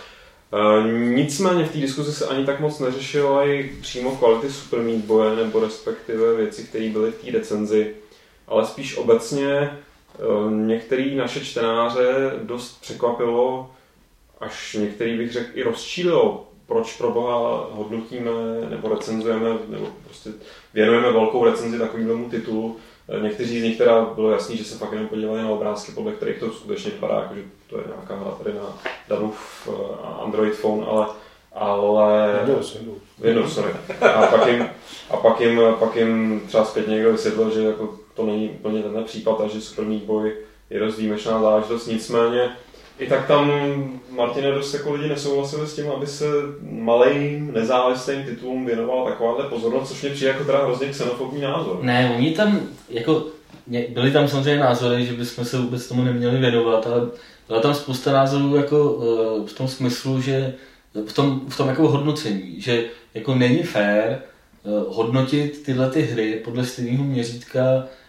[0.52, 1.14] Hmm.
[1.14, 5.36] Nicméně v té diskuzi se ani tak moc neřešila i přímo kvality Super Meat Boye,
[5.36, 7.94] nebo respektive věci, které byly v té recenzi,
[8.48, 9.78] ale spíš obecně
[10.50, 13.70] některý naše čtenáře dost překvapilo,
[14.40, 18.30] až některý bych řekl i rozčílilo, proč pro boha hodnotíme
[18.70, 20.30] nebo recenzujeme, nebo prostě
[20.74, 22.76] věnujeme velkou recenzi takovému titulu.
[23.22, 26.38] Někteří z nich teda bylo jasný, že se fakt jenom podívali na obrázky, podle kterých
[26.38, 30.86] to skutečně vypadá, jako že to je nějaká hra tady na Danův eh, Android phone,
[30.86, 31.06] ale
[31.52, 32.38] ale...
[32.44, 32.98] Windows, Windows.
[33.18, 33.72] Windows, sorry.
[34.00, 34.68] A pak jim,
[35.10, 39.04] a pak jim, pak jim třeba zpětně někdo vysvětlil, že jako to není úplně ten
[39.04, 40.32] případ a že Super Meat Boy
[40.70, 41.86] je dost výjimečná záležitost.
[41.86, 42.50] Nicméně
[42.98, 43.50] i tak tam
[44.10, 46.24] Martine dost jako lidi nesouhlasili s tím, aby se
[46.62, 51.78] malým nezávislým titulům věnovala takováhle pozornost, což mě přijde jako teda hrozně xenofobní názor.
[51.82, 53.26] Ne, oni tam, jako,
[53.66, 57.08] byly tam samozřejmě názory, že bychom se vůbec tomu neměli věnovat, ale
[57.48, 60.54] byla tam spousta názorů jako eh, v tom smyslu, že
[61.06, 66.40] v tom, v tom jako hodnocení, že jako není fér eh, hodnotit tyhle ty hry
[66.44, 67.99] podle stejného měřítka Eh,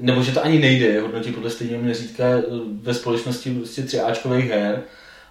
[0.00, 2.42] nebo že to ani nejde hodnotit podle stejného měřítka eh,
[2.82, 4.82] ve společnosti prostě třiáčkových her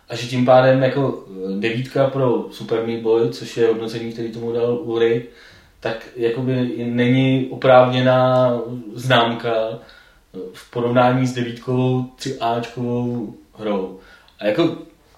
[0.09, 4.31] a že tím pádem jako eh, devítka pro Super Meat Boy, což je hodnocení, který
[4.31, 5.23] tomu dal Ulrich,
[5.79, 8.51] tak jakoby není oprávněná
[8.93, 9.79] známka
[10.53, 13.99] v porovnání s devítkovou třiáčkovou hrou.
[14.39, 14.77] A jako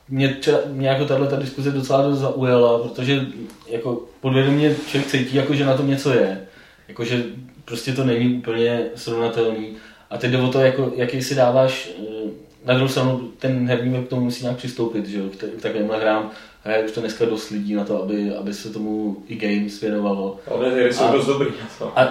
[0.10, 3.26] mě, třeba, mě jako tahle ta diskuze docela dost zaujala, protože
[3.68, 6.48] jako podvědomě člověk cítí, jako, že na tom něco je.
[6.88, 7.24] Jako, že
[7.70, 9.76] prostě to není úplně srovnatelný.
[10.10, 12.30] A teď jde o to, jako, jaký si dáváš, eh,
[12.66, 15.26] na druhou stranu ten herní k tomu musí nějak přistoupit, že jo,
[15.58, 16.32] k takovýmhle hrám.
[16.78, 20.40] je už to dneska dost lidí na to, aby, aby se tomu i games věnovalo.
[20.52, 21.48] Ale hry jsou dost dobrý
[21.96, 22.04] A,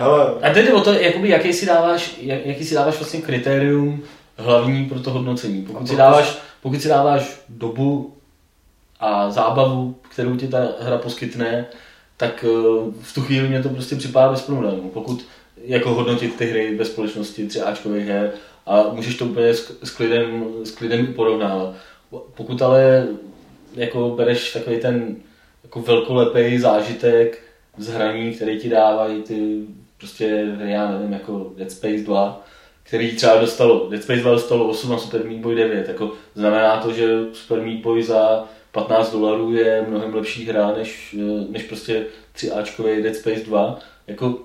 [0.43, 4.03] a teď jde o to, jakoby, jaký, si dáváš, jak, jaký si dáváš vlastně kritérium
[4.37, 5.63] hlavní pro to hodnocení.
[5.63, 8.15] Pokud si dáváš, pokud si dáváš dobu
[9.01, 11.67] a zábavu, kterou ti ta hra poskytne,
[12.17, 14.91] tak eh, v tu chvíli mě to prostě připadá bez problémů.
[14.95, 15.27] Pokud
[15.65, 18.33] jako hodnotit ty hry bez společnosti, tři Ačkových her
[18.67, 21.75] a můžeš to úplně s, s, klidem, s klidem porovnávat.
[22.35, 23.07] Pokud ale
[23.75, 25.17] jako bereš takový ten
[25.65, 27.43] jako velkolepý zážitek
[27.79, 29.65] z hraní, který ti dávají ty
[29.99, 32.47] prostě hry, já nevím, jako Dead Space 2,
[32.83, 36.81] který třeba dostalo, Dead Space 2 dostalo 8 a Super Meat Boy 9, jako znamená
[36.81, 41.17] to, že Super Meat Boy za 15 dolarů je mnohem lepší hra než,
[41.49, 43.79] než prostě 3Ačkový Dead Space 2.
[44.07, 44.39] Jako,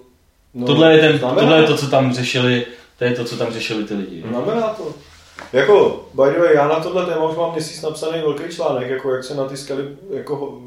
[0.53, 2.65] no, tohle, je ten, tohle je to, co tam řešili,
[2.99, 4.23] to je to, co tam řešili ty lidi.
[4.29, 4.93] Znamená to.
[5.53, 9.11] Jako, by the way, já na tohle téma už mám měsíc napsaný velký článek, jako
[9.11, 10.61] jak se na ty skaly jako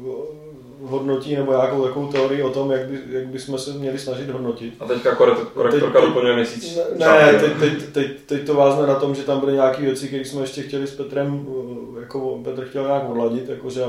[0.81, 4.73] hodnotí, nebo nějakou takovou teorii o tom, jak, by, jak bychom se měli snažit hodnotit.
[4.79, 5.15] A teďka
[5.53, 6.79] korektorka doplňuje měsíc.
[6.97, 10.25] Ne, teď, teď, teď, teď, to vázne na tom, že tam byly nějaké věci, které
[10.25, 11.47] jsme ještě chtěli s Petrem,
[11.99, 13.85] jako Petr chtěl nějak odladit, jakože že,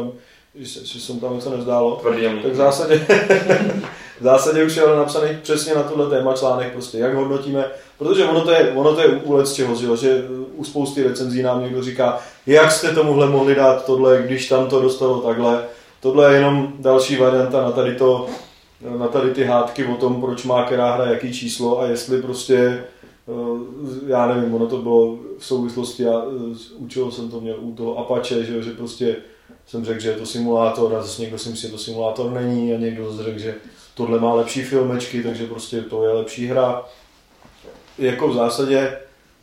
[0.55, 1.97] že jsem tam něco nezdálo.
[1.97, 2.95] Tvrdý tak v zásadě,
[4.21, 7.65] v zásadě už je ale napsaný přesně na tohle téma článek, prostě jak hodnotíme,
[7.99, 11.63] protože ono to je, ono to je úlec čeho, že, že u spousty recenzí nám
[11.63, 15.65] někdo říká, jak jste tomuhle mohli dát tohle, když tam to dostalo takhle.
[16.01, 18.27] Tohle je jenom další varianta na tady to,
[18.99, 22.85] na tady ty hádky o tom, proč má která hra jaký číslo a jestli prostě
[23.29, 27.75] eh, já nevím, ono to bylo v souvislosti, já eh, učil jsem to měl u
[27.75, 29.17] toho Apache, že, že prostě
[29.69, 32.75] jsem řekl, že je to simulátor a zase někdo si myslí, že to simulátor není
[32.75, 33.55] a někdo zase řekl, že
[33.95, 36.85] tohle má lepší filmečky, takže prostě to je lepší hra.
[37.99, 38.99] Jako v zásadě,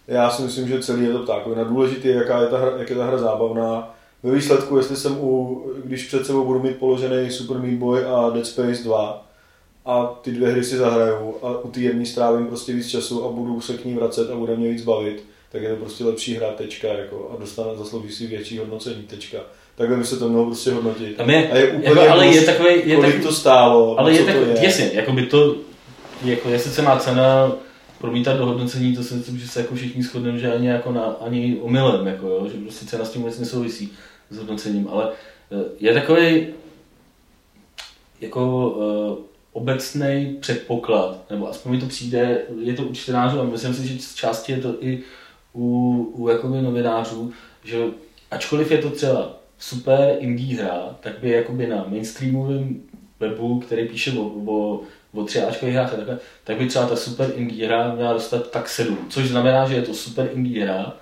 [0.07, 1.47] já si myslím, že celý je to tak.
[1.47, 3.95] Na důležité je, jaká je ta hra, jak je ta hra zábavná.
[4.23, 8.29] Ve výsledku, jestli jsem u, když před sebou budu mít položený Super Meat Boy a
[8.29, 9.27] Dead Space 2
[9.85, 13.31] a ty dvě hry si zahraju a u té jedné strávím prostě víc času a
[13.31, 16.35] budu se k ní vracet a bude mě víc bavit, tak je to prostě lepší
[16.35, 19.39] hra tečka jako, a dostane, zaslouží si větší hodnocení tečka
[19.75, 21.17] takhle by se to mělo prostě hodnotit.
[21.17, 24.13] Tam je, a je úplně jako, ale je takový, je kolik tak, to stálo, ale
[24.13, 24.65] je tak, to je.
[24.65, 25.55] jasně, jako by to,
[26.23, 27.51] jako je sice má cena
[27.99, 31.01] promítat do hodnocení, to si myslím, že se jako všichni shodneme, že ani jako na,
[31.01, 33.93] ani omylem, jako jo, že prostě cena s tím vůbec nesouvisí
[34.29, 35.09] s hodnocením, ale
[35.51, 36.47] eh, je takový
[38.21, 39.17] jako uh,
[39.51, 43.99] obecný předpoklad, nebo aspoň mi to přijde, je to u čtenářů a myslím si, že
[43.99, 45.03] z části je to i
[45.53, 47.33] u, u jakoby novinářů,
[47.63, 47.77] že
[48.31, 49.37] ačkoliv je to třeba
[49.69, 52.81] super indie hra, tak by jakoby na mainstreamovém
[53.19, 54.79] webu, který píše o, o,
[55.13, 58.69] o třiáčkových hrách a takhle, tak by třeba ta super indie hra měla dostat tak
[58.69, 60.93] 7, což znamená, že je to super indie hra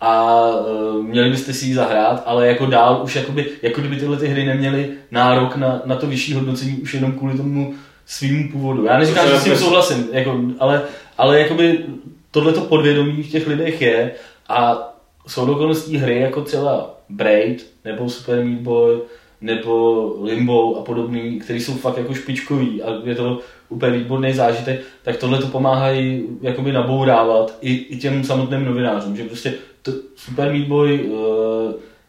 [0.00, 4.16] a uh, měli byste si ji zahrát, ale jako dál už jakoby, jako kdyby tyhle
[4.16, 7.74] ty hry neměly nárok na, na to vyšší hodnocení už jenom kvůli tomu
[8.06, 8.84] svým původu.
[8.84, 10.82] Já neříkám, že s tím souhlasím, jako, ale,
[11.18, 11.84] ale jakoby
[12.30, 14.12] tohleto podvědomí v těch lidech je
[14.48, 14.78] a
[15.26, 18.98] jsou dokonalostí hry jako třeba Braid, nebo Super Meat Boy,
[19.40, 24.80] nebo Limbo a podobný, který jsou fakt jako špičkový a je to úplně výborný zážitek,
[25.02, 30.52] tak tohle to pomáhají jakoby nabourávat i, i těm samotným novinářům, že prostě to Super
[30.52, 31.18] Meat Boy uh,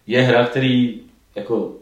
[0.08, 1.00] je hra, který
[1.36, 1.76] jako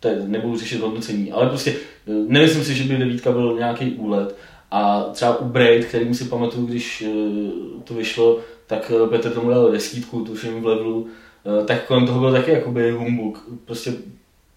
[0.00, 1.74] te, nebudu řešit hodnocení, ale prostě
[2.06, 4.36] uh, nemyslím si, že by devítka byl nějaký úlet
[4.70, 9.72] a třeba u Braid, kterým si pamatuju, když uh, to vyšlo, tak Petr tomu dal
[9.72, 11.25] desítku, tuším v levelu, Eh,
[11.66, 13.48] tak kolem toho byl taky jakoby humbuk.
[13.64, 13.92] Prostě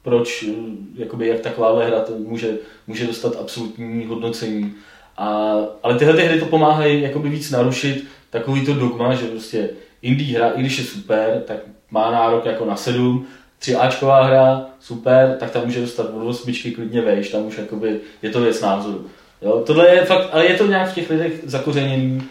[0.01, 0.53] proč, eh,
[0.95, 4.73] jakoby, jak taková hra to může, může dostat absolutní hodnocení.
[5.17, 9.69] A, ale tyhle ty hry to pomáhají jakoby víc narušit takový to dogma, že prostě
[10.01, 11.57] indie hra, i když je super, tak
[11.91, 13.25] má nárok jako na sedm,
[13.59, 17.99] tři Ačková hra, super, tak tam může dostat od osmičky klidně vejš, tam už jakoby
[18.21, 19.05] je to věc názoru.
[19.41, 22.21] Jo, tohle je fakt, ale je to nějak v těch lidech zakořeněný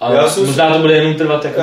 [0.00, 1.62] ale já jsem možná to bude jenom trvat jako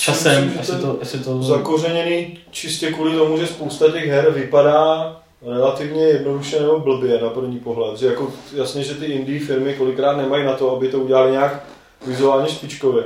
[0.00, 1.42] časem, myslím, asi to, asi to...
[1.42, 5.16] Zakořeněný čistě kvůli tomu, že spousta těch her vypadá
[5.46, 7.98] relativně jednoduše nebo blbě na první pohled.
[7.98, 11.64] Že jako, jasně, že ty indie firmy kolikrát nemají na to, aby to udělali nějak
[12.06, 13.04] vizuálně špičkově.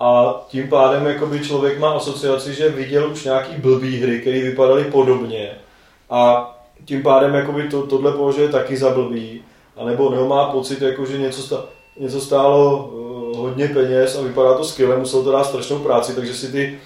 [0.00, 4.84] A tím pádem jakoby člověk má asociaci, že viděl už nějaký blbý hry, které vypadaly
[4.84, 5.50] podobně.
[6.10, 6.52] A
[6.84, 9.42] tím pádem jakoby to, tohle považuje taky za blbý.
[9.76, 11.64] A nebo, nebo má pocit, jako, že něco, stá,
[11.98, 12.90] něco stálo
[13.46, 16.78] hodně peněz a vypadá to skvěle, musel to dát strašnou práci, takže si ty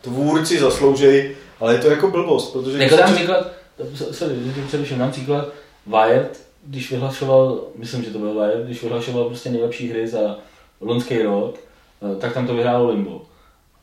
[0.00, 2.82] tvůrci zasloužejí, ale je to jako blbost, protože...
[2.82, 3.46] Jako dám příklad,
[4.10, 4.34] sorry,
[4.66, 5.48] přeruším, dám příklad,
[5.86, 10.38] Wired, když vyhlašoval, myslím, že to byl Wired, když vyhlašoval prostě nejlepší hry za
[10.80, 13.22] loňský rok, eh, tak tam to vyhrálo Limbo.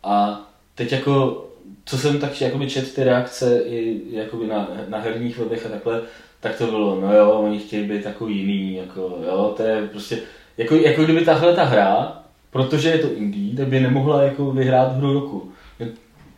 [0.04, 0.42] A
[0.76, 1.46] teď jako,
[1.86, 6.02] co jsem tak jakoby čet ty reakce i jakoby na, na herních webech a takhle,
[6.40, 10.20] tak to bylo, no jo, oni chtějí být takový jiný, jako jo, to je prostě,
[10.58, 14.98] jako, jako kdyby tahle ta hra, protože je to indie, tak by nemohla jako vyhrát
[14.98, 15.52] hru roku.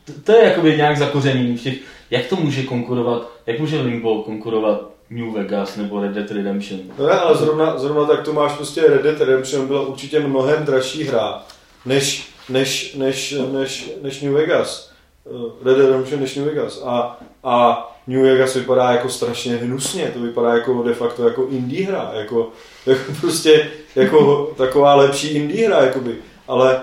[0.06, 1.78] To, to je jakoby nějak zakořený v těch,
[2.12, 6.80] jak to může konkurovat, jak může Limbo konkurovat New Vegas nebo Red Dead Redemption.
[7.00, 10.66] No ne, ale zrovna, zrovna tak tu máš prostě Red Dead Redemption byla určitě mnohem
[10.66, 11.44] dražší hra
[11.86, 14.92] než, než, než, než, než New Vegas.
[15.26, 15.30] Eh,
[15.66, 16.82] Red Dead Redemption než New Vegas.
[16.86, 21.88] A, a New Vegas vypadá jako strašně hnusně, to vypadá jako de facto jako indie
[21.88, 22.52] hra, jako,
[22.86, 26.16] jako prostě jako taková lepší indie hra, jakoby.
[26.48, 26.82] ale,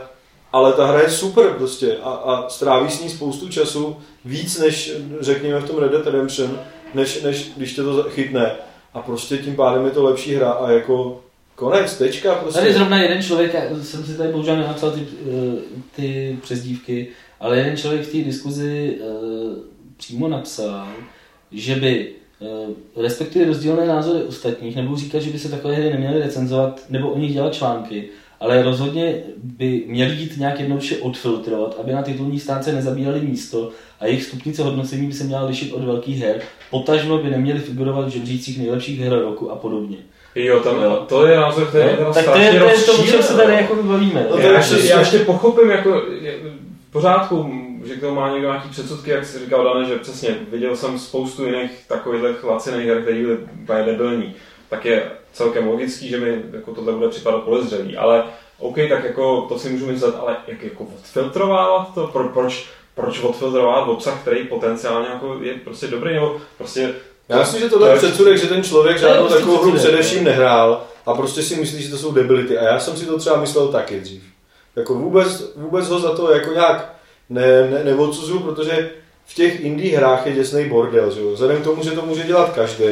[0.52, 4.92] ale ta hra je super prostě a, a stráví s ní spoustu času, víc než
[5.20, 6.58] řekněme v tom Red Dead Redemption,
[6.94, 8.52] než, než když tě to chytne.
[8.94, 11.20] A prostě tím pádem je to lepší hra a jako
[11.54, 12.60] konec, tečka prostě.
[12.60, 17.08] Tady zrovna jeden člověk, já jsem si tady bohužel nenapsal ty, eh, ty přezdívky,
[17.40, 19.58] ale jeden člověk v té diskuzi uh,
[19.96, 20.88] přímo napsal,
[21.54, 22.08] že by
[22.40, 27.08] uh, respektuje rozdílné názory ostatních, nebo říkat, že by se takové hry neměly recenzovat, nebo
[27.08, 28.08] o nich dělat články,
[28.40, 34.06] ale rozhodně by měli jít nějak jednoduše odfiltrovat, aby na titulní stránce nezabírali místo a
[34.06, 36.40] jejich stupnice hodnocení by se měla lišit od velkých her,
[36.70, 39.96] potažmo by neměly figurovat v žebřících nejlepších her roku a podobně.
[40.34, 41.04] Jo, tam, jo.
[41.08, 43.52] to je názor, který je Tak to je, to je to, o čem se tady
[43.52, 44.26] jako bavíme.
[44.30, 46.02] No, já, ještě, já ještě pochopím, jako,
[46.88, 47.50] v pořádku,
[47.84, 50.98] že k tomu má někdo nějaký předsudky, jak jsi říkal Dane, že přesně, viděl jsem
[50.98, 54.34] spoustu jiných takových laciných her, které byly úplně debilní.
[54.68, 58.24] Tak je celkem logický, že mi jako tohle bude připadat podezřelý, ale
[58.58, 63.20] OK, tak jako to si můžu myslet, ale jak jako odfiltrovávat to, Pro, proč, proč
[63.20, 66.94] odfiltrovat obsah, který potenciálně jako je prostě dobrý, nebo prostě
[67.28, 70.82] já myslím, že tohle je předsudek, že ten člověk žádnou prostě takovou hru především nehrál
[71.06, 72.58] a prostě si myslí, že to jsou debility.
[72.58, 74.22] A já jsem si to třeba myslel taky dřív.
[74.76, 76.93] Jako vůbec, vůbec ho za to jako nějak
[77.30, 78.90] ne, ne, neodsuzuju, protože
[79.26, 81.10] v těch indie hrách je děsný bordel.
[81.10, 81.20] Že?
[81.20, 82.86] Vzhledem k tomu, že to může dělat každý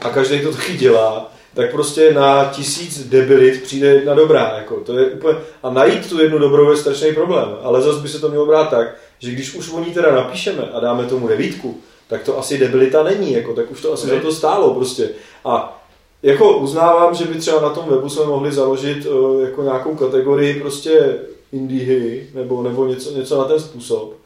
[0.00, 4.52] a každý to taky dělá, tak prostě na tisíc debilit přijde jedna dobrá.
[4.56, 7.48] Jako, to je úplně, a najít tu jednu dobrou je strašný problém.
[7.62, 10.62] Ale zase by se to mělo brát tak, že když už o ní teda napíšeme
[10.72, 14.20] a dáme tomu devítku, tak to asi debilita není, jako, tak už to asi za
[14.20, 15.10] to stálo prostě.
[15.44, 15.82] A
[16.22, 20.60] jako uznávám, že by třeba na tom webu jsme mohli založit uh, jako nějakou kategorii
[20.60, 21.18] prostě
[21.56, 24.16] indie nebo, nebo něco, něco na ten způsob.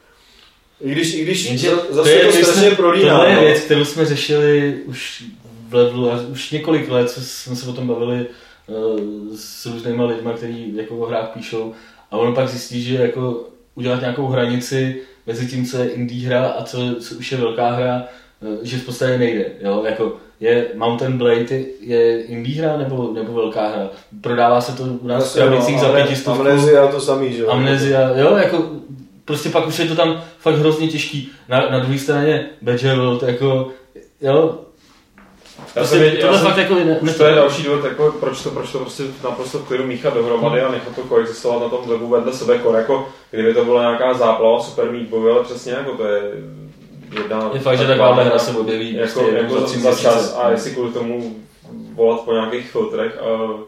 [0.80, 3.18] I když, i když Jenže zase to, je, to strašně prolíná.
[3.18, 3.42] To je no.
[3.42, 5.24] věc, kterou jsme řešili už
[5.68, 8.26] v levelu už několik let jsme se o tom bavili
[8.66, 9.00] uh,
[9.36, 11.74] s různýma lidmi, kteří jako o hrách píšou
[12.10, 16.48] a ono pak zjistí, že jako udělat nějakou hranici mezi tím, co je indie hra
[16.48, 18.04] a co, co už je velká hra,
[18.42, 19.52] eh, že v podstatě nejde.
[19.60, 19.82] Jo?
[19.84, 23.88] Jako je Mountain Blade je indie hra nebo, nebo velká hra?
[24.20, 26.40] Prodává se to u nás v no, za pětistovku.
[26.40, 27.50] Amnesia to samý, že jo?
[27.50, 28.70] Amnesia, jo, jako
[29.24, 31.32] prostě pak už je to tam fakt hrozně těžký.
[31.48, 33.68] Na, na druhé straně Badger World, jako,
[34.20, 34.58] jo,
[35.58, 38.50] já prostě, jsem, já jsem, fakt jako ne, to je další důvod, jako, proč to,
[38.50, 42.08] proč to prostě naprosto v klidu míchat dohromady a nechat to koexistovat na tom webu
[42.08, 45.96] vedle sebe, jako, jako kdyby to byla nějaká záplava Super Meat Boy, ale přesně jako
[45.96, 46.22] to je
[47.12, 47.50] jedna...
[47.54, 50.70] Je fakt, že taková hra se objeví jako, prostě jako za, za čas a jestli
[50.70, 51.36] kvůli tomu
[51.94, 53.58] volat po nějakých filtrech a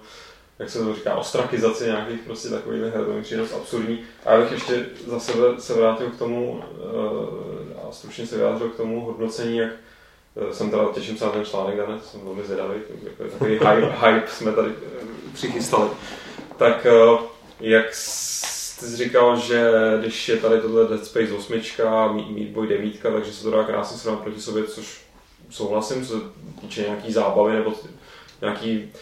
[0.59, 3.99] jak se to říká, ostrakizaci nějakých prostě takových her, to mi přijde dost absurdní.
[4.27, 8.69] A já bych ještě za sebe se vrátil k tomu uh, a stručně se vyjádřil
[8.69, 9.71] k tomu hodnocení, jak
[10.37, 13.95] Eh, jsem teda, těším se na ten článek, Dane, jsem velmi zvědavý, jako takový hype,
[14.01, 15.91] hype jsme tady eh, přichystali.
[16.57, 17.19] Tak eh,
[18.81, 21.55] jak jsi říkal, že když je tady tohle Dead Space 8,
[22.35, 25.01] Meat Boy 9, takže se to dá krásně srovnat proti sobě, což
[25.51, 26.25] souhlasím, co se
[26.61, 27.73] týče nějaký zábavy nebo
[28.41, 28.93] nějaký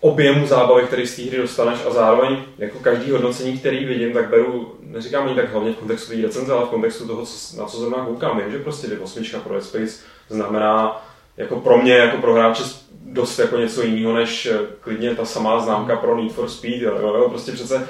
[0.00, 4.28] objemu zábavy, který z té hry dostaneš a zároveň jako každý hodnocení, který vidím, tak
[4.30, 7.66] beru, neříkám ani tak hlavně v kontextu té recenze, ale v kontextu toho, co, na
[7.66, 8.40] co zrovna koukám.
[8.40, 11.02] Vím, že prostě osmička pro Dead Space znamená
[11.36, 12.62] jako pro mě, jako pro hráče
[13.04, 16.82] dost jako něco jiného, než eh, klidně ta samá známka pro Need for Speed.
[16.82, 17.88] Jo, jo, prostě přece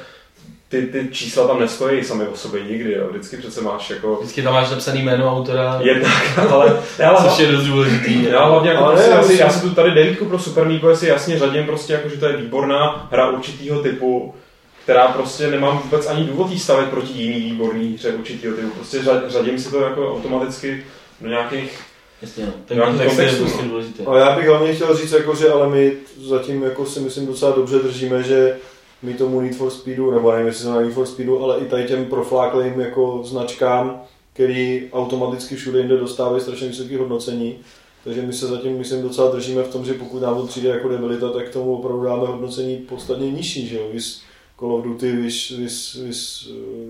[0.73, 3.09] ty, ty čísla tam nestojí sami o sobě nikdy, jo.
[3.11, 4.17] vždycky přece máš jako...
[4.17, 5.81] Vždycky tam máš napsaný jméno autora.
[5.83, 6.83] Jednak, ale...
[7.07, 8.25] ale což je dost důležitý.
[8.25, 10.65] Já hlavně jako ale prostě ne, já, si, já si tu tady devítku pro Super
[10.65, 14.35] Meat Boy si jasně řadím prostě jako, že to je výborná hra určitého typu,
[14.83, 18.71] která prostě nemám vůbec ani důvod jí stavit proti jiný výborný hře určitého typu.
[18.71, 20.85] Prostě řadím si to jako automaticky
[21.21, 21.81] do nějakých
[22.23, 22.53] Jasně, no.
[22.65, 24.03] Ten kontext je prostě důležitý.
[24.07, 27.53] Ale já bych hlavně chtěl říct, jako, že ale my zatím jako si myslím docela
[27.57, 28.57] dobře držíme, že
[29.03, 31.65] my tomu Need for Speedu, nebo nevím, jestli to na Need for Speedu, ale i
[31.65, 37.59] tady těm profláklým jako značkám, který automaticky všude jinde dostávají strašně vysoké hodnocení.
[38.05, 41.31] Takže my se zatím, myslím, docela držíme v tom, že pokud nám přijde jako debilita,
[41.31, 43.89] tak tomu opravdu dáme hodnocení podstatně nižší, že jo?
[43.93, 44.23] Vys
[44.59, 46.49] Call of Duty, vys, vys, vys,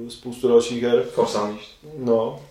[0.08, 1.02] spoustu dalších her.
[1.02, 1.38] Force
[1.98, 2.42] No.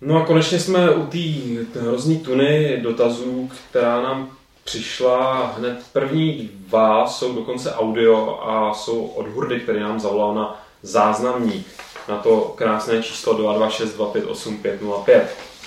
[0.00, 4.36] No a konečně jsme u té hrozný tuny dotazů, která nám
[4.70, 10.60] přišla hned první dva, jsou dokonce audio a jsou od Hurdy, který nám zavolal na
[10.82, 11.66] záznamník
[12.08, 15.26] na to krásné číslo 226258505.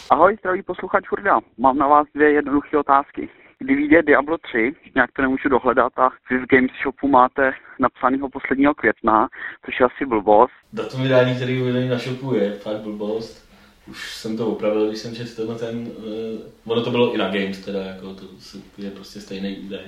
[0.09, 1.39] Ahoj, zdraví posluchač Hurda.
[1.57, 3.29] Mám na vás dvě jednoduché otázky.
[3.59, 8.29] Kdy vyjde Diablo 3, nějak to nemůžu dohledat a vy v Games Shopu máte napsanýho
[8.29, 9.27] posledního května,
[9.65, 10.51] což je asi blbost.
[10.73, 13.52] Datum vydání, který vydání na shopu je fakt blbost
[13.87, 17.59] už jsem to upravil, když jsem četl ten, uh, ono to bylo i na Games
[17.59, 18.25] teda, jako to
[18.77, 19.81] je prostě stejný údaj.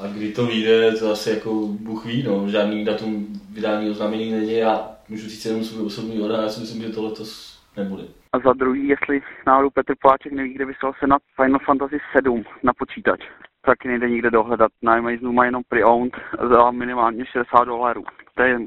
[0.00, 2.50] a kdy to vyjde, to asi jako Bůh ví, no.
[2.50, 6.82] žádný datum vydání oznámení není, já můžu říct jenom svůj osobní odhad, já si myslím,
[6.82, 8.02] že to letos nebude.
[8.32, 12.44] A za druhý, jestli náhodou Petr Poláček neví, kde vysel se na Final Fantasy 7
[12.62, 13.20] na počítač.
[13.66, 14.72] Taky nejde nikde dohledat.
[14.82, 16.16] Na Amazonu má jenom pre-owned
[16.50, 18.04] za minimálně 60 dolarů.
[18.34, 18.58] To je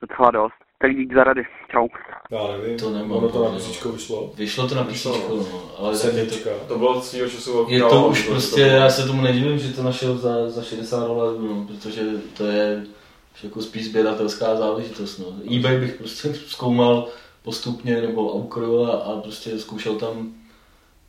[0.00, 0.54] docela dost.
[0.78, 1.42] Tak dík za rady.
[1.72, 1.88] Čau.
[2.30, 3.56] Já nevím, To nemám, ono to na no.
[3.56, 4.32] písíčko vyšlo.
[4.34, 6.50] Vyšlo to na písíčko, no, ale tak je to, Sedmička.
[6.68, 10.18] To bylo svýho času je to už prostě, já se tomu nedivím, že to našel
[10.18, 12.02] za, za 60 dolarů, no, protože
[12.36, 12.86] to je
[13.42, 15.18] jako spíš sběratelská záležitost.
[15.18, 15.56] No.
[15.56, 17.08] eBay bych prostě zkoumal
[17.42, 20.32] postupně nebo aukro a, a prostě zkoušel tam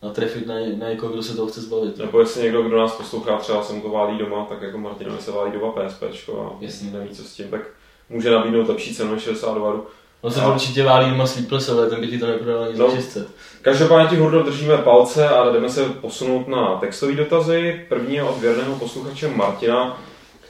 [0.03, 1.97] natrefit na, na někoho, kdo se toho chce zbavit.
[1.97, 5.21] Nebo jestli někdo, kdo nás poslouchá, třeba se mu to válí doma, tak jako Martinovi
[5.21, 6.91] se válí doma PSP a Jasně.
[6.91, 7.61] neví co s tím, tak
[8.09, 9.87] může nabídnout lepší cenu než 60 dolarů.
[10.23, 12.75] No se A- to určitě válí doma Sleepless, ale ten by ti to neprodal ani
[12.75, 12.91] za No.
[12.95, 13.27] 600.
[13.61, 17.85] Každopádně ti hurdo držíme palce a jdeme se posunout na textové dotazy.
[17.89, 20.01] První je od věrného posluchače Martina,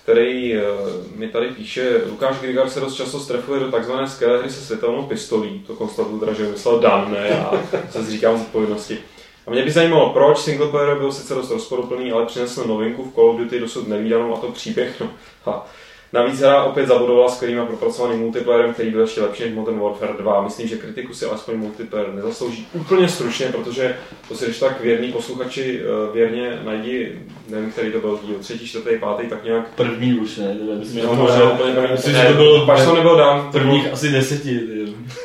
[0.04, 0.62] který eh,
[1.16, 5.04] mi tady píše, Lukáš Grigar se dost často strefuje do takzvané skvělé hry se světelnou
[5.04, 5.64] pistolí.
[5.68, 7.52] To konstatuju teda, že myslel Dan, ne já
[7.92, 8.98] se zříkám z odpovědnosti.
[9.48, 13.14] A mě by zajímalo, proč single player byl sice dost rozporuplný, ale přinesl novinku v
[13.16, 15.00] Call of Duty dosud nevídanou a to příběh.
[15.00, 15.08] No.
[15.46, 15.68] Ha.
[16.14, 20.14] Navíc hra opět zabudovala skvělým a propracovaným multiplayerem, který byl ještě lepší než Modern Warfare
[20.20, 20.42] 2.
[20.42, 23.96] Myslím, že kritiku si alespoň multiplayer nezaslouží úplně stručně, protože
[24.28, 28.68] to si když tak věrný posluchači eh, věrně najdi, nevím, který to byl díl, třetí,
[28.68, 31.92] čtvrtý, pátý, tak nějak První už ne, myslím, že No, to možná bylo úplně první.
[31.92, 34.60] myslím, že to bylo Pač to nebyl dán, prvních asi deseti.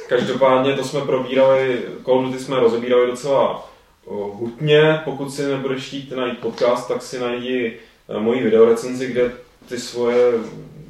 [0.09, 3.69] každopádně to jsme probírali, Call of Duty jsme rozebírali docela
[4.07, 7.73] o, hutně, pokud si nebudeš chtít najít podcast, tak si najdi
[8.09, 9.33] eh, moji videorecenzi, kde
[9.69, 10.33] ty svoje,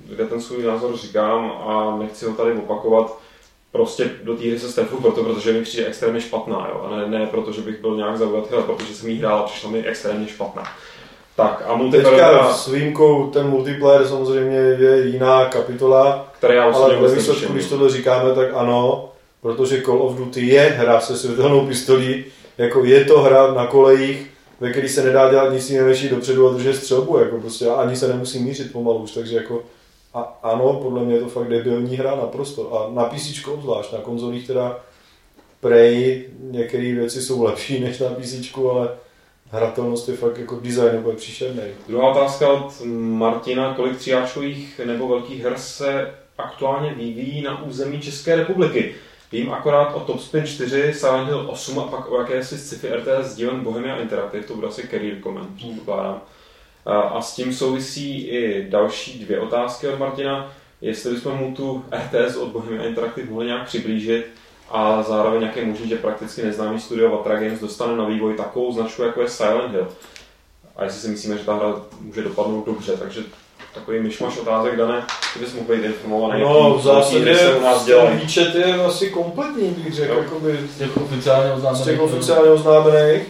[0.08, 3.18] kde ten svůj názor říkám a nechci ho tady opakovat.
[3.72, 6.86] Prostě do té hry se strefu proto, protože mi přijde extrémně špatná, jo?
[6.86, 9.42] a ne, ne proto, že bych byl nějak zaujatý, ale protože jsem jí hrál a
[9.42, 10.62] přišla mi extrémně špatná.
[11.36, 16.96] Tak a multiplayer, Teďka s výjimkou ten multiplayer samozřejmě je jiná kapitola, které já ale
[16.96, 17.70] ve výsledku, když jo.
[17.70, 19.08] tohle říkáme, tak ano,
[19.42, 22.24] protože Call of Duty je hra se světelnou pistolí,
[22.58, 24.30] jako je to hra na kolejích,
[24.60, 27.96] ve který se nedá dělat nic jiného, než dopředu a držet střelbu, jako prostě ani
[27.96, 29.62] se nemusí mířit pomalu už, takže jako
[30.14, 32.74] a ano, podle mě je to fakt debilní hra naprosto.
[32.74, 34.80] A na PC obzvlášť, na konzolích teda
[35.60, 38.88] Prey, některé věci jsou lepší než na PC, ale
[39.50, 41.62] hratelnost je fakt jako design nebo je příšerný.
[41.88, 43.74] Druhá otázka od Martina.
[43.74, 48.94] Kolik tříáčkových nebo velkých her se aktuálně vyvíjí na území České republiky?
[49.32, 53.26] Vím akorát o Top Spin 4, Silent Hill 8 a pak o jakési sci-fi RTS
[53.26, 56.14] s dílem Bohemia Interactive, to bude asi Career Comment, předpokládám.
[56.14, 56.22] A,
[56.86, 60.52] a s tím souvisí i další dvě otázky od Martina.
[60.80, 64.26] Jestli bychom mu tu RTS od Bohemia Interactive mohli nějak přiblížit
[64.70, 68.72] a zároveň jak je možné, že prakticky neznámý studio Vatra Games dostane na vývoj takovou
[68.72, 69.88] značku, jako je Silent Hill.
[70.76, 73.20] A jestli si myslíme, že ta hra může dopadnout dobře, takže
[73.74, 75.04] takový myšmaš otázek, Dané,
[75.34, 76.40] ty bys mohl být informovaný.
[76.42, 80.18] No, v zásadě se u nás ten výčet je asi kompletní, bych řekl, Jo.
[80.22, 81.84] jakoby Z těch oficiálně z oznámených.
[81.84, 83.22] těch oficiálně oznámených.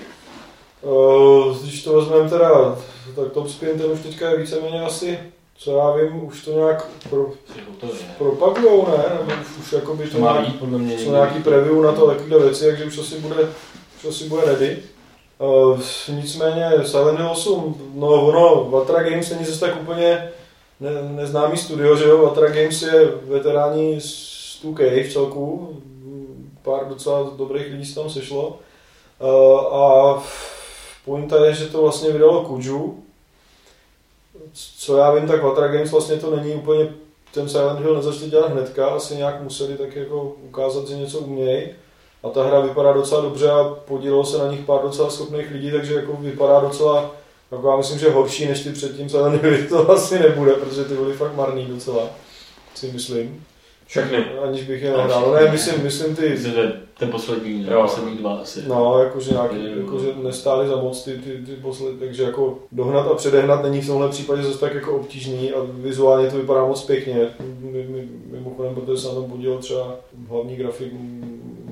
[0.83, 2.79] Uh, když to vezmeme teda,
[3.17, 5.19] tak Top Spin ten už teďka je víceméně asi,
[5.59, 7.33] co já vím, už to nějak pro,
[8.19, 9.05] propagujou, ne?
[9.19, 12.07] Nebo už, už jakoby to, To má být podle mě jsou nějaký preview na to
[12.07, 13.49] takovéhle věci, takže už asi bude,
[13.99, 14.79] už asi bude ready.
[15.39, 20.33] Uh, nicméně Silent Hill 8, no ono, Vatra Games není zase tak úplně
[20.81, 22.23] ne, neznámý studio, že jo?
[22.23, 25.77] Vatra Games je veterání z 2K v celku,
[26.63, 28.59] pár docela dobrých lidí se tam sešlo.
[29.21, 30.23] Uh, a
[31.05, 33.05] pointa je, že to vlastně vydalo Kuju.
[34.79, 36.95] Co já vím, tak Vatra Games vlastně to není úplně,
[37.35, 41.69] ten Silent Hill nezačali dělat hnedka, asi nějak museli tak jako ukázat, že něco umějí.
[42.23, 45.71] A ta hra vypadá docela dobře a podílelo se na nich pár docela schopných lidí,
[45.71, 47.15] takže jako vypadá docela,
[47.53, 50.95] jako já myslím, že horší než ty předtím Silent Hill to asi nebude, protože ty
[50.95, 52.09] byly fakt marný docela,
[52.75, 53.45] si myslím.
[53.87, 54.16] Všechny.
[54.18, 55.32] Aniž bych je No, nehrál.
[55.32, 57.82] Ne, myslím, myslím ty, Myslím, že ten poslední, Jo.
[57.82, 58.62] poslední dva asi.
[58.68, 63.14] No, jakože nějaký, jakože nestály za moc ty, ty, ty posledy, takže jako dohnat a
[63.14, 67.28] předehnat není v tomhle případě zase tak jako obtížný a vizuálně to vypadá moc pěkně.
[67.61, 69.97] My- my- Mimochodem, protože se na tom podílel třeba
[70.28, 70.93] hlavní grafik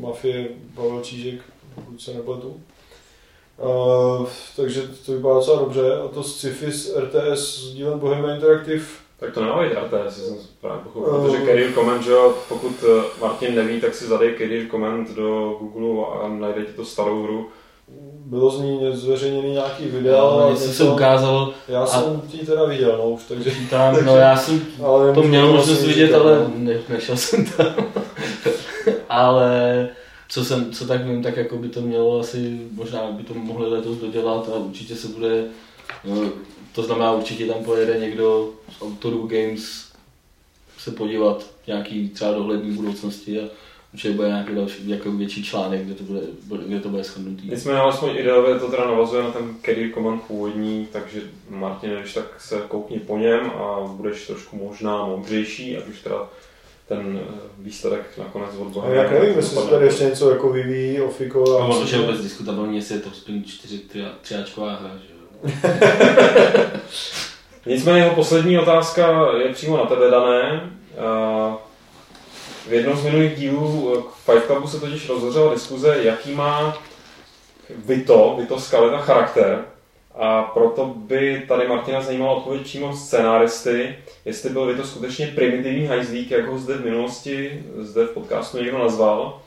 [0.00, 1.34] Mafie Pavel Čížek,
[1.74, 2.56] pokud se nepletu.
[3.58, 8.84] Uh, takže to vypadá docela dobře a to sci-fi s RTS s dílem Bohemia Interactive
[9.23, 11.23] Tak to nemá být RTS, jsem právě pochopil, Eh.
[11.31, 12.12] protože Career Comment, že
[12.49, 16.85] pokud eh, Martin neví, tak si zadej Career Comment do Google a najde ti to
[16.85, 17.49] starou hru.
[18.25, 22.99] bylo z ní zveřejněný nějaký video, ale něco se ukázalo, já jsem ji teda viděl,
[22.99, 26.39] no už, takže tam, no já jsem ale to měl vlastně možnost nic vidět, ale
[26.39, 26.51] no.
[26.57, 27.66] ne, nešel jsem tam.
[29.09, 29.89] ale
[30.29, 33.68] co jsem, co tak vím, tak jako by to mělo asi, možná by to mohli
[33.68, 35.45] letos dodělat a určitě se bude
[36.05, 36.16] no,
[36.75, 39.93] to znamená, určitě tam pojede někdo z autorů Games
[40.79, 43.43] se podívat nějaký třeba dohlední budoucnosti a
[43.93, 46.20] určitě bude nějaký další, jako větší článek, kde to bude,
[46.66, 47.51] kde to bude shrnutý.
[47.51, 51.20] Nicméně alespoň ideově to teda navazuje na ten Career Command původní, takže
[51.51, 56.29] Martin, když tak se koukni po něm a budeš trošku možná moudřejší, ať už teda
[56.89, 58.89] ten eh, výsledek nakonec od Boha.
[58.89, 61.68] Jak nevím, jestli se tady ještě něco jako vyvíjí, Ofiko a...
[61.68, 63.81] No, ono, že vůbec diskutabilní, jestli je to Spring 4
[64.23, 65.11] třiáčková hra, že.
[67.66, 70.70] Nicméně jeho poslední otázka je přímo na tebe dané.
[72.68, 76.78] V jednom z minulých dílů k Fight Clubu se totiž rozhořela diskuze, jaký má
[77.86, 79.64] Vito, Vito Skaleta charakter.
[80.14, 86.30] A proto by tady Martina zajímala odpověď přímo scénáristy, jestli byl Vito skutečně primitivní hajzlík,
[86.30, 89.40] jak ho zde v minulosti, zde v podcastu někdo nazval.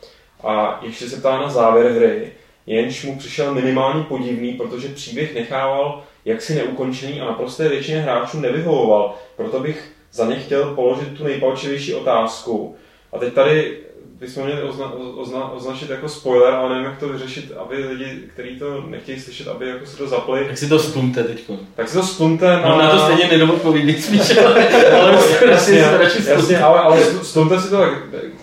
[0.44, 2.32] A ještě se ptá na závěr hry,
[2.68, 9.16] jenž mu přišel minimálně podivný, protože příběh nechával jaksi neukončený a naprosté většině hráčů nevyhovoval.
[9.36, 12.76] Proto bych za ně chtěl položit tu nejpalčivější otázku.
[13.14, 13.78] A teď tady
[14.20, 18.60] bychom měli ozna, ozna, označit jako spoiler, ale nevím, jak to vyřešit, aby lidi, kteří
[18.60, 20.46] to nechtějí slyšet, aby jako si to zapli.
[20.46, 21.44] Tak si to stunte teď.
[21.76, 22.70] Tak si to stunte na...
[22.70, 24.70] No, na to stejně nedopovídí spíš, ale,
[25.02, 27.92] ale jasně, ale, ale stunte si to tak,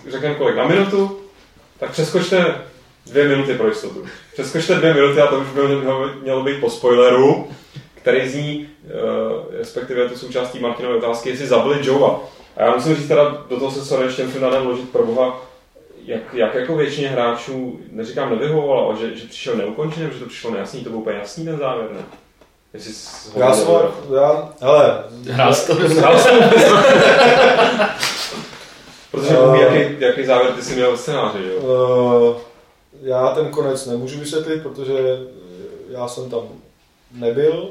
[0.09, 1.19] řekneme kolik, na minutu,
[1.79, 2.55] tak přeskočte
[3.05, 4.05] dvě minuty pro jistotu.
[4.33, 5.61] Přeskočte dvě minuty a to už by
[6.21, 7.47] mělo být po spoileru
[8.03, 12.19] který zní, uh, respektive to součástí Martinové otázky, jestli zabili Joea.
[12.57, 15.41] A já musím říct teda, do toho se sorry ještě musím vložit pro boha,
[16.05, 20.51] jak, jak jako většině hráčů, neříkám nevyhovoval, ale že, že přišel neukončený, že to přišlo
[20.51, 22.01] nejasný, to byl úplně jasný ten závěr, ne?
[22.73, 22.93] Jestli
[23.35, 23.67] já jsem,
[24.15, 25.03] já, hele.
[25.29, 25.75] Hrál to.
[29.11, 31.55] Protože uh, jaký, jaký závěr ty jsi měl v scénáři, jo?
[31.55, 32.35] Uh,
[33.03, 35.19] já ten konec nemůžu vysvětlit, protože
[35.89, 36.47] já jsem tam
[37.11, 37.69] nebyl.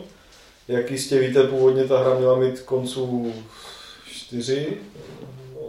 [0.69, 3.33] Jak jistě víte, původně ta hra měla mít konců
[4.07, 4.79] čtyři,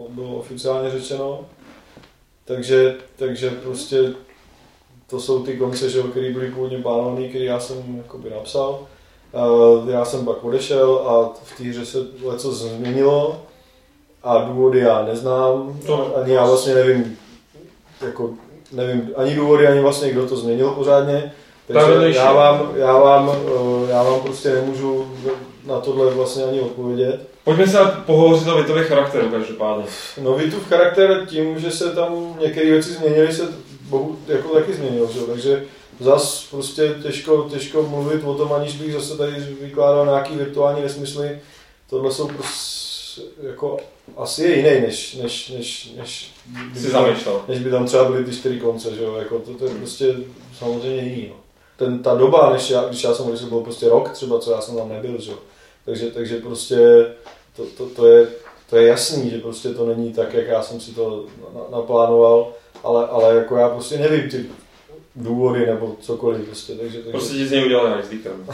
[0.10, 1.46] bylo oficiálně řečeno.
[2.46, 4.14] Takže, takže prostě
[5.10, 8.88] to jsou ty konce, že, které byly původně plánované, které já jsem jakoby napsal.
[9.88, 11.98] Já jsem pak odešel a v té hře se
[12.32, 13.42] něco změnilo
[14.24, 17.18] a důvody já neznám, to, ani já vlastně nevím,
[18.02, 18.34] jako,
[18.74, 21.34] nevím ani důvody, ani vlastně kdo to změnil pořádně.
[21.68, 25.08] Takže já vám, já, vám, eh, já vám prostě nemůžu
[25.66, 27.28] na tohle vlastně ani odpovědět.
[27.44, 29.84] Pojďme se pohovořit o Vitově charakteru každopádně.
[30.22, 33.44] No Vitův charakter tím, že se tam některé věci změnily, se
[33.82, 35.20] bohu, jako taky změnil, že?
[35.20, 35.64] takže
[36.00, 41.40] zas prostě těžko, těžko mluvit o tom, aniž bych zase tady vykládal nějaký virtuální nesmysly.
[41.90, 42.93] Tohle jsou prostě
[43.42, 43.78] jako
[44.18, 46.32] asi je jiný, než, než, než, než,
[46.84, 47.06] by, tam,
[47.48, 50.16] než by tam třeba byly ty čtyři konce, že jo, jako to, to je prostě
[50.58, 51.36] samozřejmě jiný, no
[51.78, 54.62] ten, ta doba, než já, když já jsem odešel, byl prostě rok třeba, co já
[54.62, 55.32] jsem tam nebyl, že?
[55.86, 56.78] Takže, takže prostě
[57.56, 58.28] to, to, to, je,
[58.70, 61.26] to je jasný, že prostě to není tak, jak já jsem si to
[61.72, 62.54] naplánoval,
[62.84, 64.46] ale, ale jako já prostě nevím ty
[65.16, 67.12] důvody nebo cokoliv prostě, takže, takže...
[67.12, 68.48] Prostě ti z něj udělali hajzlíkem.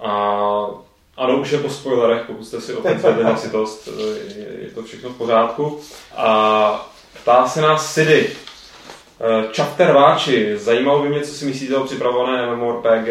[0.00, 0.70] A
[1.20, 3.88] ano, už je po spoilerech, pokud jste si opět zvedli hlasitost,
[4.36, 5.80] je, je to všechno v pořádku.
[6.16, 6.92] A
[7.22, 8.30] ptá se nás Sidy,
[9.22, 13.08] Eh, Chapter Váči, zajímalo by mě, co si myslíte o připravované MMORPG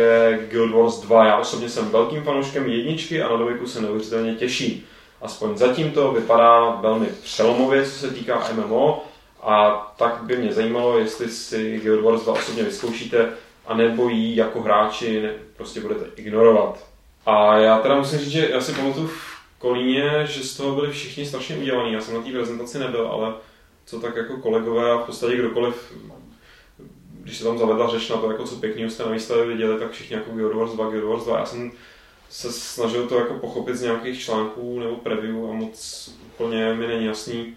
[0.50, 1.26] Guild Wars 2.
[1.26, 4.86] Já osobně jsem velkým fanouškem jedničky a na dobyku se neuvěřitelně těší.
[5.22, 9.04] Aspoň zatím to vypadá velmi přelomově, co se týká MMO.
[9.42, 13.30] A tak by mě zajímalo, jestli si Guild Wars 2 osobně vyzkoušíte,
[13.68, 16.89] anebo ji jako hráči prostě budete ignorovat.
[17.30, 20.92] A já teda musím říct, že já si pamatuju v Kolíně, že z toho byli
[20.92, 21.94] všichni strašně udělaný.
[21.94, 23.34] Já jsem na té prezentaci nebyl, ale
[23.86, 25.94] co tak jako kolegové a v podstatě kdokoliv,
[27.22, 29.92] když se tam zavedla řeč na to, jako co pěkného jste na výstavě viděli, tak
[29.92, 31.40] všichni jako Guild Wars 2, Guild Wars 2.
[31.40, 31.72] Já jsem
[32.30, 37.06] se snažil to jako pochopit z nějakých článků nebo preview a moc úplně mi není
[37.06, 37.56] jasný.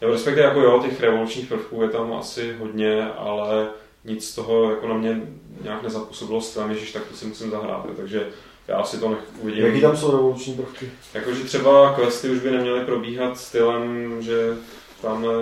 [0.00, 3.68] Nebo respektive jako jo, těch revolučních prvků je tam asi hodně, ale
[4.04, 5.22] nic z toho jako na mě
[5.62, 7.86] nějak nezapůsobilo stran, ježiš, tak to si musím zahrát.
[7.96, 8.26] Takže
[8.68, 9.64] já si to nech uvidím.
[9.64, 10.90] Jaký tam jsou revoluční prvky?
[11.14, 14.56] Jakože třeba questy už by neměly probíhat stylem, že
[15.02, 15.34] tamhle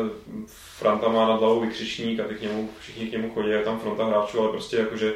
[0.79, 3.81] Franta má nad hlavou vykřičník a ty k němu, všichni k němu chodí, je tam
[3.81, 5.14] fronta hráčů, ale prostě jakože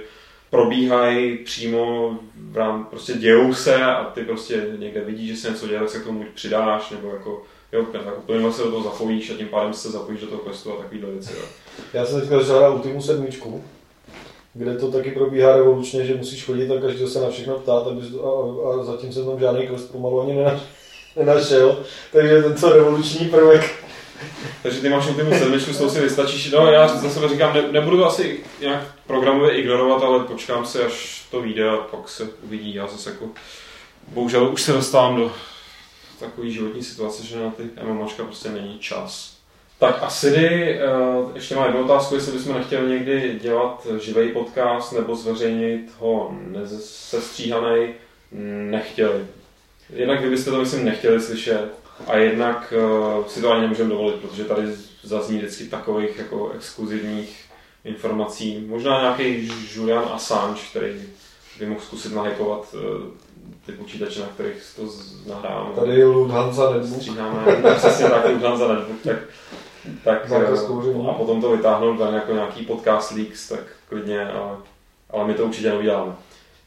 [0.51, 2.19] probíhají přímo
[2.51, 5.89] v rám, prostě dějou se a ty prostě někde vidíš, že se něco děje, tak
[5.89, 7.43] se k tomu přidáš, nebo jako
[7.73, 10.73] jo, tak úplně se do toho zapojíš a tím pádem se zapojíš do toho questu
[10.73, 11.33] a takovýhle věci.
[11.39, 11.45] Jo.
[11.93, 13.65] Já jsem teďka začal Ultimu sedmičku,
[14.57, 18.07] kde to taky probíhá revolučně, že musíš chodit a každý se na všechno ptát, abys,
[18.15, 20.45] a, a, zatím jsem tam žádný quest pomalu ani
[21.17, 23.87] nenašel, takže tento revoluční prvek
[24.63, 26.51] takže ty máš Ultimu sedmičku, s tou si vystačíš.
[26.51, 30.85] No, já za sebe říkám, ne, nebudu to asi nějak programově ignorovat, ale počkám se,
[30.85, 32.75] až to vyjde a pak se uvidí.
[32.75, 33.29] Já zase jako
[34.09, 35.33] bohužel už se dostávám do
[36.21, 39.36] takové životní situace, že na ty MMOčka prostě není čas.
[39.79, 40.79] Tak Asidy,
[41.19, 46.35] uh, ještě mám jednu otázku, jestli bychom nechtěli někdy dělat živý podcast nebo zveřejnit ho
[46.49, 47.89] nesestříhaný,
[48.71, 49.25] nechtěli.
[49.91, 51.69] Jednak vy byste to myslím nechtěli slyšet
[52.07, 54.63] a jednak uh, si to ani nemůžeme dovolit, protože tady
[55.03, 57.45] zazní vždycky takových jako exkluzivních
[57.85, 58.67] informací.
[58.69, 61.03] Možná nějaký Julian Assange, který
[61.59, 62.81] by mohl zkusit nahekovat uh,
[63.67, 64.83] ty počítače, na kterých to
[65.31, 65.75] nahráváme.
[65.75, 67.01] Tady je Lufthansa Netbook.
[67.01, 69.03] Stříháme, přesně tak, Lufthansa Netbook.
[69.05, 69.17] Tak,
[70.05, 70.33] tak
[71.09, 74.57] a potom to vytáhnout ven jako nějaký podcast leaks, tak klidně, ale,
[75.11, 76.13] ale my to určitě neuděláme.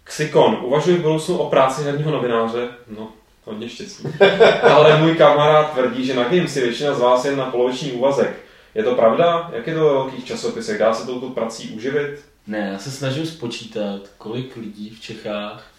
[0.04, 3.12] Xikon, uvažuji v budoucnu o práci herního novináře, no,
[3.46, 4.08] hodně štěstí.
[4.64, 8.40] Ale můj kamarád tvrdí, že na Games je většina z vás jen na poloviční úvazek.
[8.76, 9.50] Je to pravda?
[9.54, 10.80] Jak je to ve velkých časopisech?
[10.80, 12.26] Dá se touto prací uživit?
[12.48, 15.72] Ne, já se snažím spočítat, kolik lidí v Čechách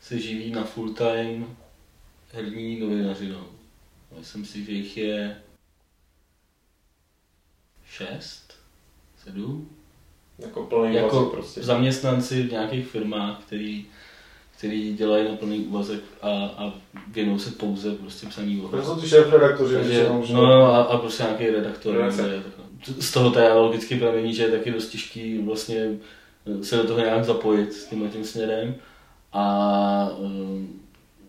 [0.00, 1.56] se živí na full time
[2.32, 3.44] herní novinařinou.
[4.18, 5.36] Myslím si, že jich je
[7.98, 8.54] šest,
[9.24, 9.68] sedm.
[10.38, 11.62] Jako plný jako prostě.
[11.62, 13.86] zaměstnanci v nějakých firmách, který,
[14.56, 16.72] který dělají na plný úvazek a, a
[17.08, 21.22] věnují se pouze prostě psaní To jsou ty šéf redaktoři, Takže, no, a, a prostě
[21.22, 22.12] nějaký redaktor.
[22.98, 25.98] Z toho to je logicky pramení, že je taky dost těžký vlastně
[26.62, 28.74] se do toho nějak zapojit s tím tím směrem.
[29.32, 30.80] A um,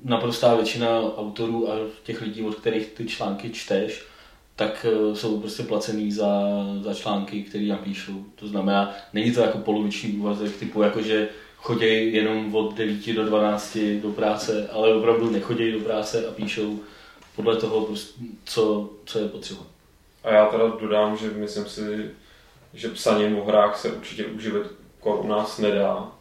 [0.03, 4.05] naprostá většina autorů a těch lidí, od kterých ty články čteš,
[4.59, 6.41] tak uh, jsou prostě placený za,
[6.81, 8.25] za články, které napíšou.
[8.35, 13.25] To znamená, není to jako poloviční úvazek typu, jako že chodí jenom od 9 do
[13.25, 16.79] 12 do práce, ale opravdu nechodí do práce a píšou
[17.35, 19.61] podle toho, prostě, co, co je potřeba.
[20.23, 22.11] A já teda dodám, že myslím si,
[22.73, 24.63] že psaním o hrách se určitě uživit
[25.03, 26.11] u nás nedá.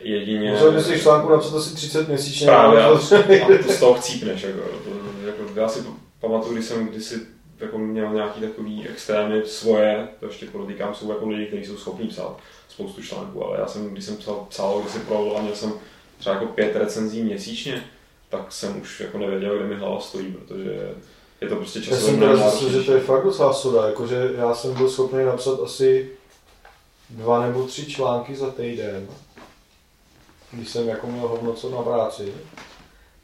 [0.00, 0.50] Jedině...
[0.50, 2.46] Musel bys si článku napsat asi 30 měsíčně.
[2.46, 4.42] Právě, a, a to z toho chcípneš.
[4.42, 4.90] Jako, to,
[5.26, 5.84] jako, já si
[6.20, 7.20] pamatuju, když jsem kdysi
[7.62, 12.08] jako měl nějaký takový extrémy svoje, to ještě podotýkám, jsou jako lidi, kteří jsou schopní
[12.08, 12.36] psát
[12.68, 15.72] spoustu článků, ale já jsem, když jsem psal, psal když jsem provol a měl jsem
[16.18, 17.84] třeba jako pět recenzí měsíčně,
[18.28, 20.94] tak jsem už jako nevěděl, kde mi hlava stojí, protože
[21.40, 24.30] je to prostě časově Já jsem teda zjistil, že to je fakt docela soda, jakože
[24.36, 26.10] já jsem byl schopný napsat asi
[27.10, 29.06] dva nebo tři články za týden,
[30.52, 32.32] když jsem jako měl hodnoco na práci,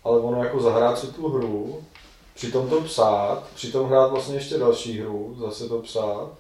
[0.05, 1.85] ale ono jako zahrát si tu hru,
[2.39, 6.31] přitom to psát, přitom hrát vlastně ještě další hru, zase to psát,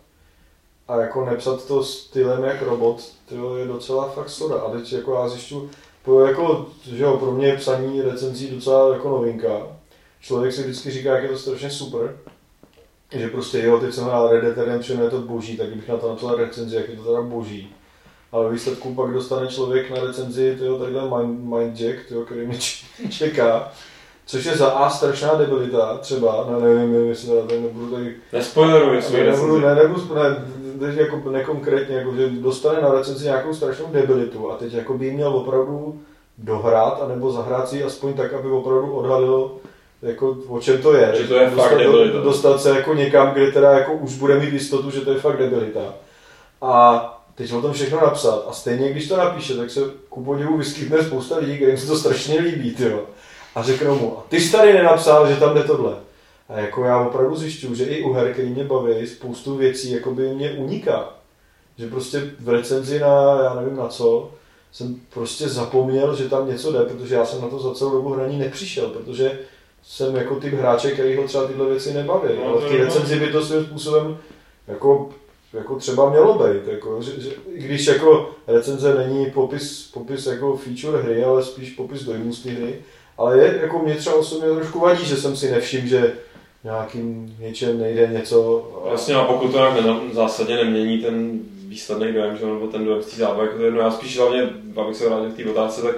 [0.88, 4.61] a jako nepsat to stylem jak robot, to je docela fakt soda.
[4.61, 5.70] A teď jako já zjišťu,
[6.26, 9.66] jako, že jo, pro mě je psaní recenzí docela jako novinka.
[10.20, 12.16] Člověk si vždycky říká, jak je to strašně super,
[13.12, 15.96] že prostě jo, teď jsem hrál Red Dead Redemption, je to boží, tak bych na
[15.96, 17.72] to napsal recenzi, jak je to teda boží.
[18.32, 22.59] Ale výsledku pak dostane člověk na recenzi, tyjo, takhle mind, mind jack, tyjo, který mě
[23.11, 23.72] čeká.
[24.30, 28.16] Což je za A strašná debilita, třeba, ne, nevím, jestli teda tady nebudu tady...
[28.32, 30.44] Nespoileruj svůj nebudu, ne, nebudu, ne,
[30.80, 35.10] ne, jako nekonkrétně, jako, že dostane na recenzi nějakou strašnou debilitu a teď jako by
[35.10, 36.00] měl opravdu
[36.38, 39.50] dohrát, anebo zahrát si aspoň tak, aby opravdu odhalil,
[40.02, 41.12] jako, o čem to je.
[41.16, 42.20] Že to je dostat, fakt debilita.
[42.20, 45.38] Dostat se jako někam, kde teda jako už bude mít jistotu, že to je fakt
[45.38, 45.94] debilita.
[46.62, 47.04] A
[47.34, 51.04] teď o tom všechno napsat a stejně, když to napíše, tak se ku podivu vyskytne
[51.04, 53.00] spousta lidí, kterým se to strašně líbí, tyjo.
[53.55, 55.96] A řeknou mu, a ty jsi tady nenapsal, že tam jde tohle.
[56.49, 60.14] A jako já opravdu zjišťuju, že i u her, který mě baví, spoustu věcí jako
[60.14, 61.14] by mě uniká.
[61.78, 64.30] Že prostě v recenzi na, já nevím na co,
[64.72, 68.09] jsem prostě zapomněl, že tam něco jde, protože já jsem na to za celou dobu
[68.09, 69.38] hraní nepřišel, protože
[69.82, 72.28] jsem jako typ hráče, který ho třeba tyhle věci nebaví.
[72.36, 74.18] No, ale v té recenzi by to svým způsobem
[74.68, 75.11] jako
[75.53, 80.57] jako třeba mělo být, jako, že, že, i když jako recenze není popis, popis jako
[80.57, 82.78] feature hry, ale spíš popis dojmů z té hry,
[83.18, 86.12] ale je, jako mě třeba osobně trošku vadí, že jsem si nevšiml, že
[86.64, 88.68] nějakým něčem nejde něco.
[88.90, 93.02] Jasně, a pokud to nějak v zásadě nemění ten výsledný dojem, že, nebo ten dojem
[93.02, 95.82] z té zábavy, jako to jedno, já spíš hlavně, abych se vrátil k té otázce,
[95.82, 95.96] tak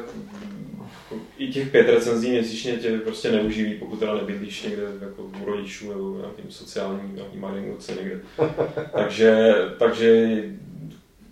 [1.38, 5.88] i těch pět recenzí měsíčně tě prostě neuživí, pokud teda nebydlíš někde jako u rodičů
[5.88, 8.20] nebo v nějakým sociálním nějakým malingoce někde.
[8.92, 10.42] takže, takže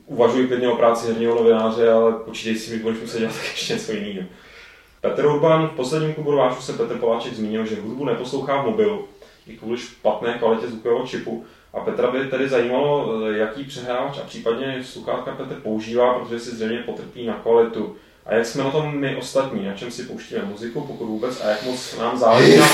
[0.07, 3.74] uvažuji klidně o práci herního novináře, ale počítej si mi, budeš muset dělat tak ještě
[3.74, 4.28] něco jiného.
[5.01, 9.05] Petr Urban, v posledním klubu rváčů se Petr Poláček zmínil, že hudbu neposlouchá v mobilu
[9.46, 11.44] i kvůli špatné kvalitě zvukového čipu.
[11.74, 16.78] A Petra by tedy zajímalo, jaký přehrávač a případně sluchátka Petr používá, protože si zřejmě
[16.78, 17.96] potrpí na kvalitu.
[18.26, 21.49] A jak jsme na tom my ostatní, na čem si pouštíme muziku, pokud vůbec, a
[21.49, 22.66] jak moc nám záleží na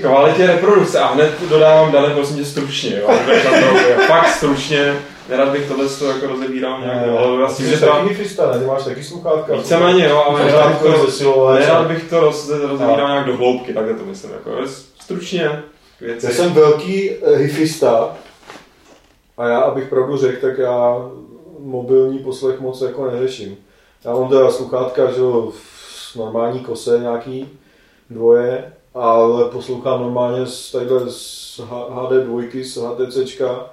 [0.00, 0.98] kvalitě reprodukce.
[0.98, 3.08] A hned dodávám, Dane, prosím tě stručně, jo?
[4.06, 4.96] fakt stručně,
[5.28, 8.14] nerad bych tohle to jako rozebíral nějak, Ne, ale ty vlastně, že ta, taky
[8.52, 8.58] ne?
[8.58, 9.56] Ty máš taky sluchátka.
[9.56, 10.88] víceméně, jo, ale nerad bych to,
[11.58, 14.50] nerad bych to roz, rozebíral nějak do hloubky, takhle to myslím, jako
[15.00, 15.62] stručně
[16.00, 16.26] věci.
[16.26, 18.16] Já jsem velký eh, hifista
[19.38, 20.96] a já, abych pravdu řekl, tak já
[21.60, 23.56] mobilní poslech moc jako neřeším.
[24.04, 25.52] Já mám teda sluchátka, že jo,
[26.12, 27.48] v normální kose nějaký,
[28.10, 33.66] dvoje, ale poslouchám normálně z, tadyhle z H- HD2, z HTCčka.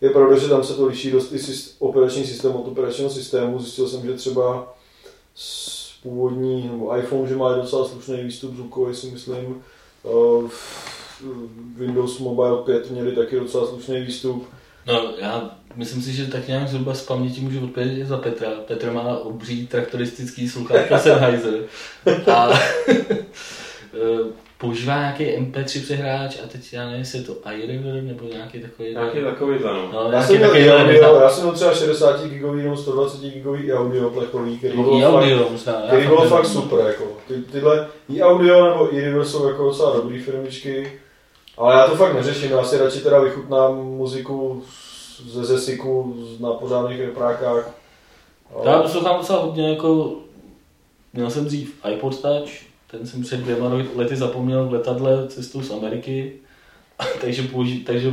[0.00, 3.58] Je pravda, že tam se to liší dost i syst- operační systém od operačního systému.
[3.58, 4.74] Zjistil jsem, že třeba
[5.34, 9.62] z původní, nebo iPhone, že má docela slušný výstup zvukový, si myslím.
[10.04, 10.48] Eh,
[11.76, 14.48] Windows Mobile 5 měli taky docela slušný výstup.
[14.86, 18.50] No, já myslím si, že tak nějak zhruba z paměti můžu odpovědět za Petra.
[18.50, 21.54] Petr má obří traktoristický sluchátka Sennheiser
[22.34, 22.50] a
[22.88, 23.30] eh,
[24.60, 28.90] používá nějaký MP3 přehráč a teď já nevím, jestli je to iRiver nebo nějaký takový...
[28.90, 29.92] Nějaký takový no.
[29.92, 32.76] No, Já nějaký jsem měl takový, ale audio, já jsem měl třeba 60 gigový nebo
[32.76, 35.72] 120 gigový i audio plechový, který bylo i fakt, audio možná.
[35.72, 36.86] já který bylo fakt super.
[36.86, 37.04] Jako.
[37.28, 40.92] Ty, tyhle i audio nebo i River jsou jako docela dobrý firmičky,
[41.58, 44.62] ale já to fakt neřeším, já si radši teda vychutnám muziku
[45.26, 47.70] ze Zesiku na pořádných reprákách.
[48.64, 50.12] Já poslouchám docela hodně jako,
[51.12, 55.70] měl jsem dřív iPod Touch, ten jsem před dvěma lety zapomněl v letadle cestou z
[55.70, 56.32] Ameriky,
[57.20, 58.12] takže, použi, takže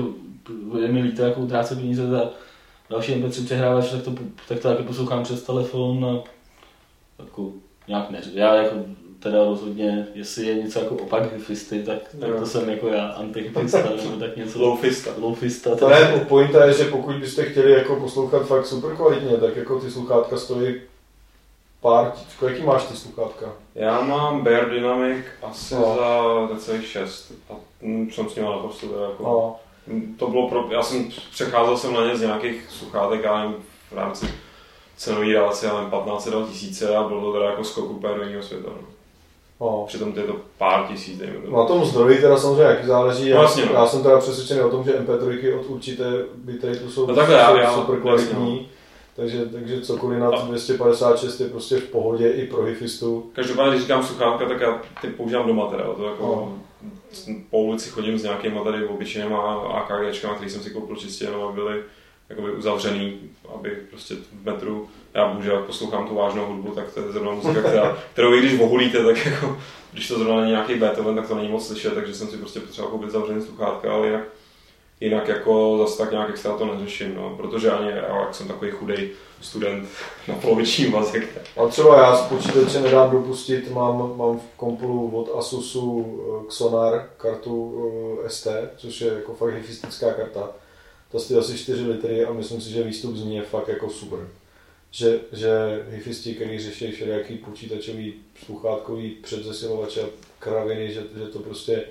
[0.82, 2.30] je mi líto, jako utrácet peníze za
[2.90, 4.12] další MP3 přehrávač, tak to,
[4.48, 6.24] tak to taky poslouchám přes telefon a
[7.24, 7.52] jako
[7.88, 8.30] nějak neři.
[8.34, 8.76] Já jako
[9.20, 13.84] teda rozhodně, jestli je něco jako opak hifisty, tak, tak to jsem jako já antihifista
[14.04, 14.60] nebo tak něco.
[14.60, 15.12] Loufista.
[15.18, 15.76] Loufista.
[15.76, 19.80] To ne, pointa je, že pokud byste chtěli jako poslouchat fakt super kvalitně, tak jako
[19.80, 20.76] ty sluchátka stojí
[21.82, 22.12] pár,
[22.48, 23.46] jaký máš ty sluchátka?
[23.76, 25.96] Já mám Bear Dynamic asi No.
[26.00, 29.24] za necelých 6 a mm, jsem s nimi naprosto jako...
[29.24, 29.56] No,
[30.20, 33.56] To bylo pro, já jsem přecházel jsem na ně z nějakých sluchátek, já nevím,
[33.92, 34.28] v rámci
[34.98, 38.44] cenové relace, já nevím, 15 tisíce a bylo to teda jako skok úplně do jiného
[38.44, 38.70] světa.
[38.70, 38.82] No.
[39.68, 39.84] no.
[39.88, 41.58] Přitom to je to pár tisíc, dejme tomu.
[41.58, 43.28] Na tom zdroji teda samozřejmě jaký záleží.
[43.30, 43.72] Já, Vlastně, no.
[43.74, 46.06] já jsem teda přesvědčený o tom, že MP3 od určité
[46.36, 48.70] bitrate'u jsou, No takhle, já- jsou já- super jasně, kvalitní.
[49.18, 53.30] Takže, takže cokoliv nad A- 256 je prostě v pohodě i pro hifistu.
[53.34, 56.24] Každopádně, když říkám sluchátka, tak já ty používám doma teda, to jako
[57.28, 57.36] No.
[57.50, 61.54] po ulici chodím s nějakýma tady obyčejnýma AKGčkama, který jsem si koupil čistě jenom, aby
[61.54, 61.82] byly
[62.30, 63.20] jakoby uzavřený,
[63.56, 67.62] aby prostě v metru, já bohužel poslouchám tu vážnou hudbu, tak to je zrovna muzika,
[67.62, 69.58] která, kterou i když vohulíte, tak jako,
[69.94, 72.60] když to zrovna není nějaký Beethoven, tak to není moc slyšet, takže jsem si prostě
[72.60, 74.24] potřeboval koupit zavřený sluchátka, ale jinak,
[75.02, 78.72] jinak jako zase tak nějak extra to neřeším, no, protože ani já, jak jsem takový
[78.72, 79.10] chudej
[79.42, 79.90] student
[80.28, 85.40] na poloviční vazek, A třeba já z počítače nedám dopustit, mám, mám v komplu od
[85.40, 87.76] Asusu eh, Xonar kartu
[88.26, 90.50] eh, ST, což je jako fakt hifistická karta.
[91.12, 93.90] Ta stojí asi 4 litry a myslím si, že výstup z ní je fakt jako
[93.90, 94.20] super.
[94.92, 95.50] Že, že
[95.90, 98.14] hifisti, který řeší všelijaký počítačový
[98.46, 100.06] sluchátkový předzesilovače a
[100.40, 101.84] kraviny, že, že to prostě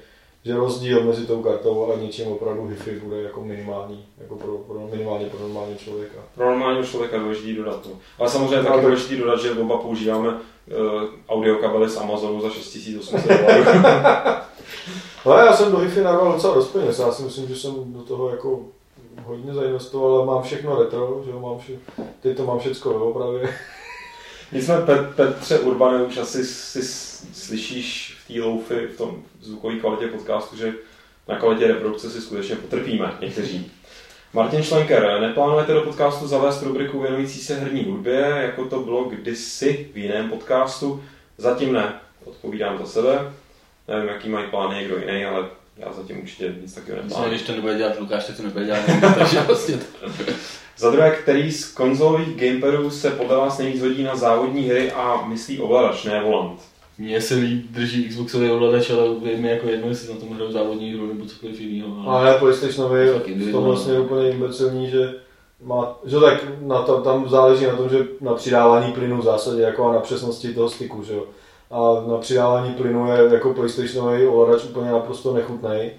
[0.47, 4.89] že rozdíl mezi tou kartou a něčím opravdu hifi bude jako minimální, jako pro, pro
[4.93, 6.19] minimálně pro normálního člověka.
[6.35, 7.87] Pro normálního člověka důležitý dodat.
[7.87, 7.93] No.
[8.19, 10.35] Ale samozřejmě taky to- důležitý dodat, že oba používáme uh,
[11.29, 13.65] audiokabely z Amazonu za 6800 dolarů.
[15.25, 16.99] Ale já jsem do HIFI narval docela dost peněz.
[16.99, 18.61] Já si myslím, že jsem do toho jako
[19.25, 21.73] hodně zainvestoval, ale mám všechno retro, že jo, mám vše,
[22.21, 23.55] teď to mám všecko ve opravě.
[24.53, 26.83] Nicméně Pet, Petře Urbane už asi si
[27.35, 30.75] slyšíš té loufy, v tom zvukové kvalitě podcastu, že
[31.29, 33.71] na kvalitě reprodukce si skutečně potrpíme někteří.
[34.33, 39.91] Martin Schlenker, neplánujete do podcastu zavést rubriku věnující se herní hudbě, jako to bylo kdysi
[39.93, 41.05] v jiném podcastu?
[41.39, 43.33] Zatím ne, odpovídám za sebe.
[43.89, 47.31] Nevím, jaký mají plány někdo jiný, ale já zatím určitě nic takového neplánuji.
[47.31, 48.81] když to nebude dělat Lukáš, to nebude dělat
[49.19, 50.07] takže vlastně to...
[50.77, 55.27] Za druhé, který z konzolových gamepadů se podle vás nejvíc hodí na závodní hry a
[55.27, 56.61] myslí ovladač, ne volant?
[56.99, 60.53] Mně se líp drží Xboxový ovladač, ale je mi jako jedno, jestli na tom hraju
[60.53, 62.11] závodní hru nebo cokoliv jiného.
[62.11, 65.15] Ale PlayStationovi Fakt v tom vlastně je úplně imbecilní, že
[65.65, 69.63] má, že tak na to, tam záleží na tom, že na přidávání plynu v zásadě,
[69.63, 71.25] jako a na přesnosti toho styku, že jo.
[71.71, 75.91] A na přidávání plynu je jako PlayStationový ovladač úplně naprosto nechutný.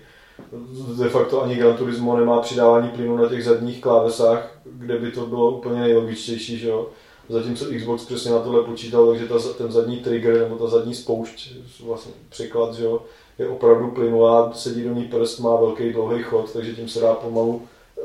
[0.97, 5.25] De facto ani Gran Turismo nemá přidávání plynu na těch zadních klávesách, kde by to
[5.25, 6.87] bylo úplně nejlogičtější, že jo.
[7.29, 11.53] Zatímco Xbox přesně na tohle počítal, takže ta, ten zadní trigger nebo ta zadní spoušť,
[11.83, 13.01] vlastně překlad, že jo,
[13.39, 17.13] je opravdu plynulá, sedí do ní prst, má velký dlouhý chod, takže tím se dá
[17.13, 17.61] pomalu,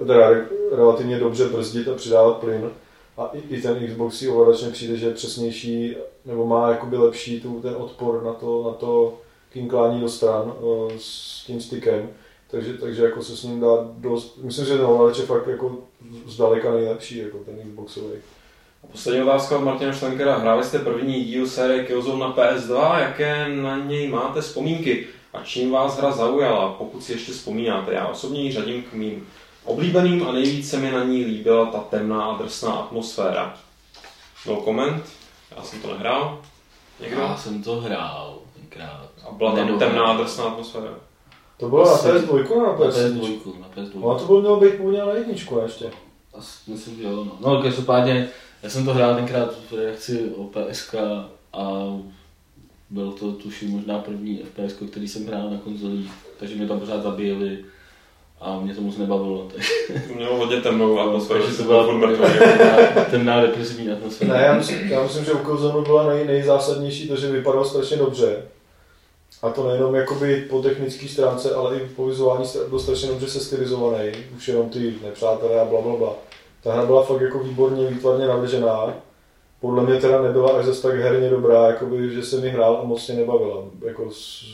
[0.06, 2.70] teda re, relativně dobře brzdit a přidávat plyn.
[3.16, 6.96] A i, i ten Xbox si ovladač mi přijde, že je přesnější, nebo má jakoby
[6.96, 9.18] lepší tu, ten odpor na to, na to
[9.52, 12.08] kinklání do stran o, s tím stykem.
[12.50, 15.78] takže, takže jako se s ním dá dost, myslím, že ten ovladač je fakt jako
[16.26, 18.18] zdaleka nejlepší, jako ten Xboxový.
[18.82, 20.38] A poslední otázka od Martina Šlenkera.
[20.38, 25.06] Hráli jste první díl série Killzone na PS2, jaké na něj máte vzpomínky?
[25.32, 27.92] A čím vás hra zaujala, pokud si ještě vzpomínáte?
[27.94, 29.26] Já osobně ji řadím k mým
[29.64, 33.54] oblíbeným a nejvíce se mi na ní líbila ta temná a drsná atmosféra.
[34.46, 35.02] No comment,
[35.56, 36.38] já jsem to nehrál.
[37.00, 37.20] Někdo?
[37.20, 39.08] Já jsem to hrál tenkrát.
[39.28, 40.94] A byla tam temná a drsná atmosféra.
[41.56, 43.20] To bylo na Asi- PS2 nebo na Na PS1?
[43.20, 44.04] PS2, na PS2.
[44.04, 45.90] Ono to bylo mělo být původně na jedničku ještě.
[46.34, 47.24] Asi myslím, že jo.
[47.24, 48.28] No, no každopádně,
[48.62, 50.94] já jsem to hrál tenkrát v reakci o PSK
[51.52, 51.96] a
[52.90, 57.02] byl to tuším možná první FPS, který jsem hrál na konzolích, takže mě tam pořád
[57.02, 57.58] zabíjeli
[58.40, 59.48] a mě to moc nebavilo.
[59.54, 59.66] Tak,
[60.08, 64.34] To mělo hodně temnou atmosféru, takže že to byla temná, depresivní atmosféra.
[64.34, 67.96] Ne, já myslím, já myslím že u Killzone byla nej, nejzásadnější to, že vypadal strašně
[67.96, 68.42] dobře.
[69.42, 73.28] A to nejenom jakoby po technické stránce, ale i po vizuální stránce byl strašně dobře
[73.28, 74.08] sestylizovaný.
[74.36, 76.14] Už jenom ty nepřátelé a bla, bla, bla.
[76.62, 78.94] Ta hra byla fakt jako výborně, výtvarně navržená.
[79.60, 82.84] Podle mě teda nebyla až zase tak herně dobrá, jakoby, že se mi hrál a
[82.84, 83.64] moc mě nebavila.
[83.86, 84.10] Jako,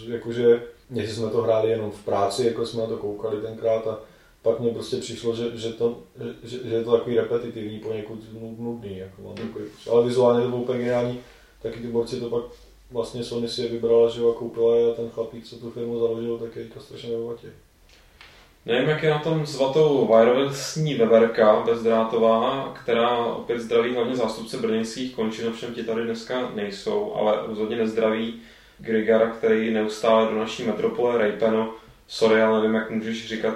[0.08, 3.98] jakože, jestli jsme to hráli jenom v práci, jako jsme na to koukali tenkrát a
[4.42, 5.98] pak mně prostě přišlo, že, že, to,
[6.42, 8.98] že, že je to takový repetitivní, poněkud nu- nudný.
[8.98, 11.20] Jako mám takový, ale vizuálně to bylo úplně geniální.
[11.62, 12.44] Taky ty borci to pak
[12.90, 16.38] vlastně Sony si je vybrala, že a koupila a ten chlapík, co tu firmu založil,
[16.38, 17.67] tak je teďka strašně ve.
[18.68, 25.14] Nevím, jak je na tom svatou wirelessní veverka bezdrátová, která opět zdraví hlavně zástupce brněnských
[25.14, 28.34] končin, ovšem ti tady dneska nejsou, ale rozhodně nezdraví
[28.78, 31.74] Grigara, který neustále do naší metropole Rejpeno.
[32.08, 33.54] Sorry, ale nevím, jak můžeš říkat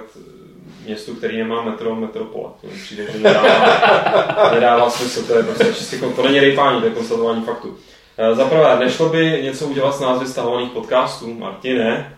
[0.85, 2.49] městu, který nemá metro, metropole.
[2.61, 6.85] To mi přijde, že nedává, nedává smysl, to je prostě čistě, to není rejpání, to
[6.85, 7.77] je konstatování faktu.
[8.17, 11.33] Eh, Za prvé, nešlo by něco udělat s názvy stahovaných podcastů?
[11.33, 12.17] Martine,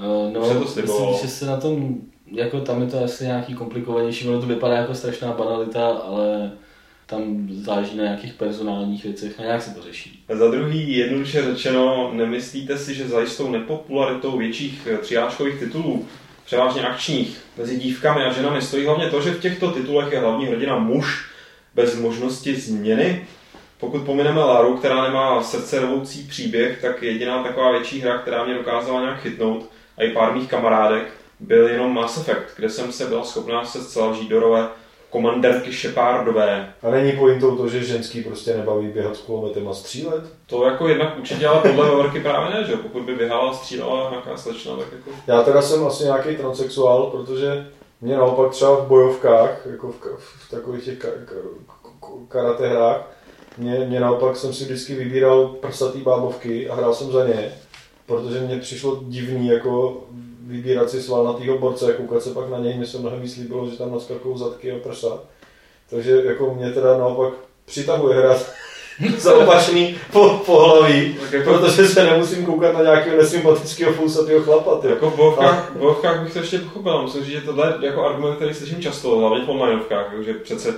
[0.00, 1.10] no, to slibovalo.
[1.10, 1.96] myslím, že se na tom,
[2.32, 6.52] jako tam je to asi nějaký komplikovanější, ono to vypadá jako strašná banalita, ale
[7.06, 10.24] tam záleží na nějakých personálních věcech a nějak se to řeší.
[10.28, 16.06] Za druhý, jednoduše řečeno, nemyslíte si, že za jistou nepopularitou větších eh, třiáčkových titulů,
[16.44, 20.46] převážně akčních, mezi dívkami a ženami stojí hlavně to, že v těchto titulech je hlavní
[20.46, 21.30] hrdina muž
[21.74, 23.26] bez možnosti změny?
[23.78, 28.54] Pokud pomineme Laru, která nemá srdce rvoucí příběh, tak jediná taková větší hra, která mě
[28.54, 31.02] dokázala nějak chytnout, a i pár mých kamarádek,
[31.40, 34.68] byl jenom Mass Effect, kde jsem se byla schopná se zcela vžít do role
[35.10, 40.24] komandérky Shepardové, A není pointou to, že ženský prostě nebaví běhat s kulometem a střílet?
[40.46, 42.78] To jako jednak určitě, ale podle Veverky právě ne, že jo?
[42.82, 45.10] Pokud by běhala a střídala nějaká slečna, tak jako...
[45.26, 47.66] Já teda jsem asi nějaký transsexuál, protože
[48.00, 53.10] mě naopak třeba v bojovkách, jako v, v takových těch ka, ka- karate hrách,
[53.58, 57.52] mě, mě naopak jsem si vždycky vybíral prsatý bábovky a hrál jsem za ně,
[58.06, 60.02] protože mě přišlo divný jako
[60.46, 63.70] vybírat si svalnatýho borce a koukat se pak na něj, mně se mnohem víc líbilo,
[63.70, 65.18] že tam naskakují zadky a prsa.
[65.90, 67.32] Takže jako mě teda naopak
[67.64, 68.52] přitahuje hrát
[69.18, 74.78] za opačný po, pohlaví, jako, protože se nemusím koukat na nějakého nesympatického fousatého chlapa.
[74.78, 74.88] Ty.
[74.88, 77.02] jako v bojovkách, v bojovkách bych to ještě pochopil.
[77.02, 80.74] Musím říct, že tohle je jako argument, který slyším často, hlavně v onlineovkách, že přece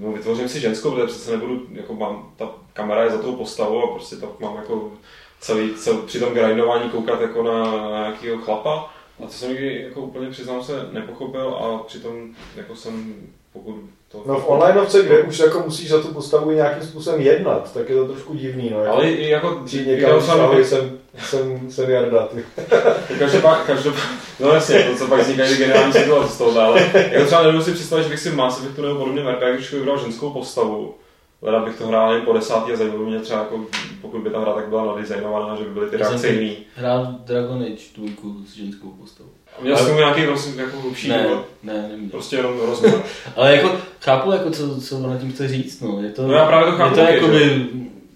[0.00, 3.82] no, vytvořím si ženskou, protože přece nebudu, jako mám, ta kamera je za tou postavou
[3.82, 4.92] a prostě tak mám jako
[5.40, 8.92] celý, celý při tom grindování koukat jako na, na nějakého chlapa.
[9.22, 12.12] A to jsem nikdy, jako úplně přiznám se, nepochopil a přitom
[12.56, 13.14] jako jsem,
[13.52, 13.74] pokud
[14.12, 14.22] to...
[14.26, 17.96] No v onlineovce, kde už jako musíš za tu postavu nějakým způsobem jednat, tak je
[17.96, 18.92] to trošku divný, no.
[18.92, 22.44] Ale i jako, Přijít někam, jsem- ahoj, jsem, jsem, jsem Jarda, ty.
[23.18, 27.26] Každopádně, každopádně, no jasně, to co pak vznikají ty generální situace z toho, ale jako
[27.26, 30.30] třeba nebudu si představit, že bych si v Mass Effectu nebo podobně RPG vybral ženskou
[30.30, 30.94] postavu,
[31.42, 33.60] Leda bych to hrál jen po desátý a zajímalo mě třeba, jako,
[34.06, 36.56] pokud by ta hra tak byla nadizajnovaná, že by byly ty reakce jiný.
[36.76, 38.10] Hrál Dragon Age 2
[38.48, 39.30] s ženskou postavou.
[39.58, 41.44] A měl jsem nějaký prosím, jako hlubší Ne, důvod.
[41.62, 42.10] ne, neměl.
[42.10, 43.02] Prostě jenom rozhovor.
[43.36, 46.02] Ale jako chápu, jako co, co ona tím chce říct, no.
[46.02, 47.66] Je to, No já právě to chápu je to jako by,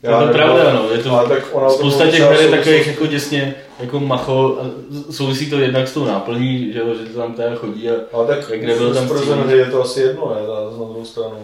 [0.03, 0.91] Já to pravda, no.
[0.91, 4.01] Je to, Ale tak ona spousta těch třeba her je v takových jako děsně, jako
[4.01, 4.65] macho, a
[5.13, 8.27] souvisí to jednak s tou náplní, že, jo, že to tam teda chodí a Ale
[8.27, 9.43] tak Jak nebyl tam pro střílení.
[9.43, 11.37] hry je to asi jedno, ne, na druhou stranu.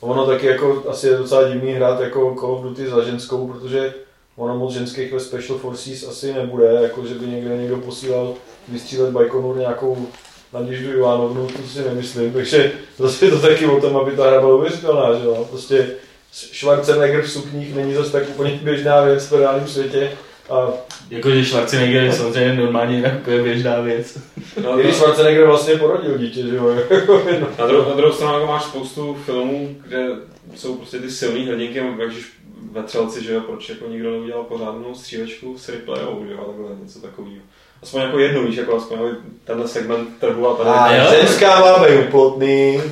[0.00, 3.94] Ono taky jako, asi je docela divný hrát jako Call of Duty za ženskou, protože
[4.36, 8.34] ono moc ženských ve Special Forces asi nebude, jako že by někde někdo posílal
[8.68, 10.06] vystřílet Bajkonur nějakou
[10.52, 14.40] Naděždu Ivánovnu, to si nemyslím, takže zase je to taky o tom, aby ta hra
[14.40, 15.86] byla uvěřitelná, že jo, prostě
[16.32, 20.12] Schwarzenegger v sukních není zase tak úplně běžná věc v reálném světě
[20.50, 20.72] a
[21.10, 24.18] Jakože Schwarzenegger je samozřejmě normálně jinak úplně běžná věc.
[24.62, 27.22] No, když Schwarzenegger vlastně porodil dítě, že jo, jako.
[27.58, 30.06] Na, druhou, na druhou stranu jako máš spoustu filmů, kde
[30.54, 32.32] jsou prostě ty silný hrdinky, když
[32.72, 36.76] ve Třelci, že jo, proč jako nikdo neudělal pořádnou střílečku s Ripleyou, že jo, takhle
[36.82, 37.42] něco takového.
[37.82, 38.98] Aspoň jako jednu, víš, jako aspoň
[39.44, 40.70] tenhle segment trhu a tady.
[40.70, 41.20] A jo.
[41.20, 42.82] ženská má být uplotný.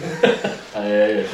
[0.74, 1.24] A je, je.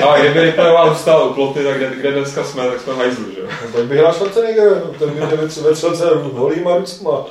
[0.00, 3.24] No, a kdyby Ripleyová zůstala u ploty, tak kde, kde dneska jsme, tak jsme hajzlu,
[3.34, 3.46] že jo.
[3.64, 7.24] No, tak bych hrál Schwarzenegger, ten by měl třeba třeba holýma rucma.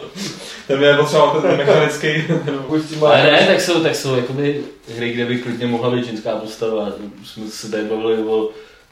[0.68, 2.24] Ten by potřeboval ten mechanický.
[3.06, 4.64] Ale ne, tak jsou, tak jsou jakoby
[4.98, 6.88] hry, kde by klidně mohla být ženská postava.
[7.22, 8.50] Už jsme se tady bavili o,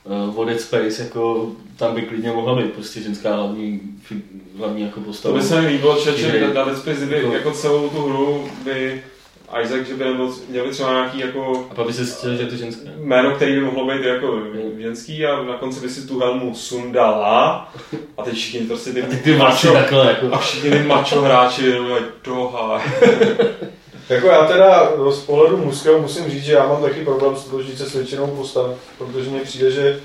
[0.10, 3.80] eh, o Dead Space, jako tam by klidně mohla být prostě ženská hlavní,
[4.58, 5.36] hlavní jako To postava.
[5.38, 8.50] by se mi líbilo, že, že na Dead Space, kdyby Jako- jako celou tu hru
[8.64, 9.04] by
[9.64, 12.42] Isaac, že by nebyl, měl by třeba nějaký jako A pak by se zjistil, že
[12.44, 12.90] je to ženská.
[13.04, 14.42] jméno, který by mohlo být jako
[14.80, 17.72] ženský a na konci by si tu helmu sundala
[18.18, 20.34] a teď všichni prostě ty, A ty ty vlasy macho, takhle jako.
[20.34, 21.74] a všichni ty macho hráči
[22.24, 22.82] doha.
[24.10, 27.90] Jako já teda z pohledu mužského musím říct, že já mám taky problém stotožnit se
[27.90, 30.00] s většinou postav, protože mně přijde, že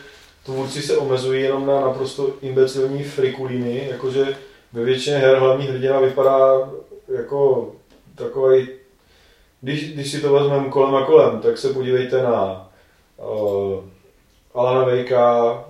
[0.44, 4.36] tvůrci se omezují jenom na naprosto imbecilní frikulíny, jakože
[4.72, 6.70] ve většině her hlavní hrdina vypadá
[7.16, 7.72] jako
[8.14, 8.68] takový,
[9.60, 12.70] když, když si to vezmeme kolem a kolem, tak se podívejte na
[13.16, 13.84] uh,
[14.54, 15.64] Alana Wakea,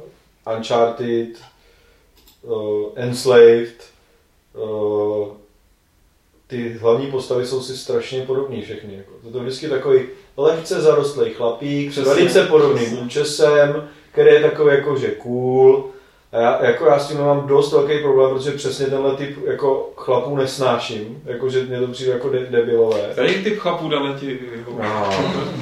[0.57, 1.29] Uncharted,
[2.43, 3.85] uh, Enslaved,
[4.55, 5.29] uh,
[6.47, 8.95] ty hlavní postavy jsou si strašně podobný všechny.
[8.97, 9.31] Jako.
[9.33, 10.01] To je vždycky takový
[10.37, 12.99] lehce zarostlý chlapík, Přesně, s velice podobným přesně.
[13.05, 15.85] účesem, který je takový jako, že cool.
[16.33, 19.93] A já, jako já s tím mám dost velký problém, protože přesně tenhle typ jako
[19.97, 23.09] chlapů nesnáším, jakože mě to přijde jako de- debilové.
[23.13, 24.39] Který typ chlapů dáme ti?
[24.79, 25.11] No.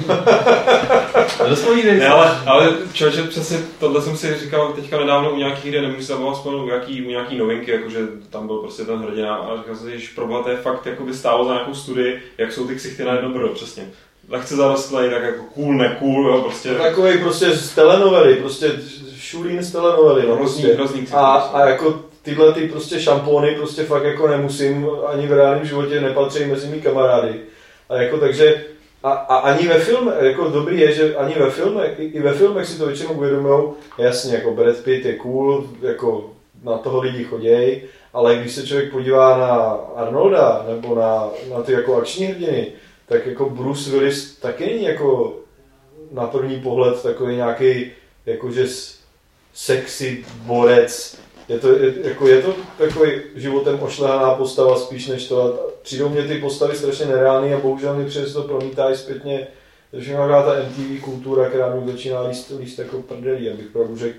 [1.49, 2.07] Rozpovídej se.
[2.07, 6.15] ale, ale člověče, přesně tohle jsem si říkal teďka nedávno u nějakých, kde nemůžu se
[6.15, 7.99] u nějaký, u nějaký novinky, jakože
[8.29, 11.03] tam byl prostě ten hrdina a říkal jsem si, že problém to je fakt jako
[11.03, 13.83] by stálo za nějakou studii, jak jsou ty ksichty na jedno brdo, přesně.
[14.29, 16.69] Lehce zarostlej, tak jako cool, ne cool, jo, prostě.
[16.69, 18.71] Takový prostě z telenovely, prostě
[19.17, 20.27] šulín z telenovely.
[20.27, 20.75] No, Hrozný, prostě.
[20.75, 21.07] hrozný.
[21.13, 26.01] A, a jako tyhle ty prostě šampóny prostě fakt jako nemusím, ani v reálném životě
[26.01, 27.33] nepatří mezi mý kamarády.
[27.89, 28.65] A jako takže,
[29.03, 32.33] a, a ani ve filmech, jako dobrý je, že ani ve filmech, i, i ve
[32.33, 36.33] filmech si to většinou uvědomujou, jasně, jako Brad Pitt je cool, jako
[36.63, 37.81] na toho lidi choděj,
[38.13, 39.53] ale když se člověk podívá na
[39.95, 42.71] Arnolda nebo na, na ty jako akční hrdiny,
[43.07, 45.35] tak jako Bruce Willis taky není jako
[46.11, 47.91] na první pohled takový nějaký
[48.25, 48.67] jakože
[49.53, 51.17] sexy borec.
[51.49, 55.41] Je to, je, jako je to takový životem ošlehaná postava spíš než to.
[55.41, 59.47] A přijdou mě ty postavy strašně nereálný a bohužel mi přes to promítá i zpětně
[59.93, 63.97] že všechno taková ta MTV kultura, která mi začíná líst, líst jako prdelí, abych pravdu
[63.97, 64.17] řekl.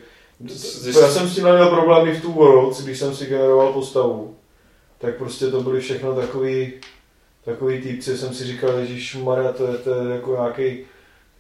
[1.01, 4.37] Já jsem s tím neměl problémy v tu Worlds, když jsem si generoval postavu.
[4.99, 6.73] Tak prostě to byly všechno takový,
[7.45, 10.85] takový týpci, jsem si říkal, Ježíš Maria, to je, to je jako nějaký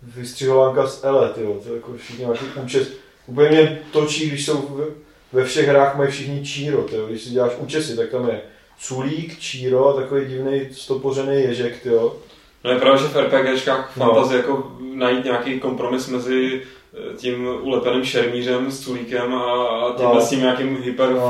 [0.03, 2.89] vystřihovánka z Ele, tyjo, to je jako všichni nějaký účes.
[3.26, 4.87] Úplně mě točí, když jsou
[5.35, 7.07] ve, všech hrách mají všichni číro, tyjo.
[7.07, 8.41] když si děláš účesy, tak tam je
[8.78, 12.16] Sulík, Číro a takový divný stopořený ježek, tyjo.
[12.64, 14.07] No je pravda, že v RPGčkách No.
[14.07, 16.62] fantazie jako najít nějaký kompromis mezi
[16.95, 20.20] eh, tím ulepeným šermířem s culíkem a, tímhle No.
[20.20, 21.28] s tím nějakým hyper No.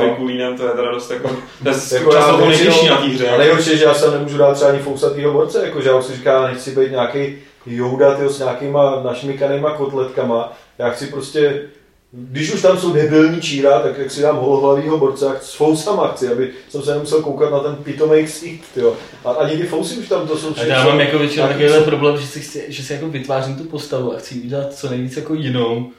[0.59, 1.29] to je teda dost jako,
[1.63, 3.29] to je Jako často to většinou- na té hře.
[3.29, 5.97] A nejhorší je, že já se nemůžu dát třeba ani fousatýho borce, jako že já
[5.97, 7.37] už si říkám, nechci být nějaký
[7.67, 10.53] jouda tyjo, s nějakýma našmikanýma kotletkama.
[10.79, 11.63] Já chci prostě,
[12.17, 16.13] když už tam jsou debilní číra, tak jak si dám holohlavýho borce a s fousama
[16.13, 18.97] chci, aby jsem se nemusel koukat na ten pitomej ksicht, tyjo.
[19.25, 22.17] A ani ty fousy už tam to jsou A já mám jako většinou takovýhle problém,
[22.17, 25.35] že si, chci, že si jako vytvářím tu postavu a chci udělat co nejvíc jako
[25.35, 25.91] jinou,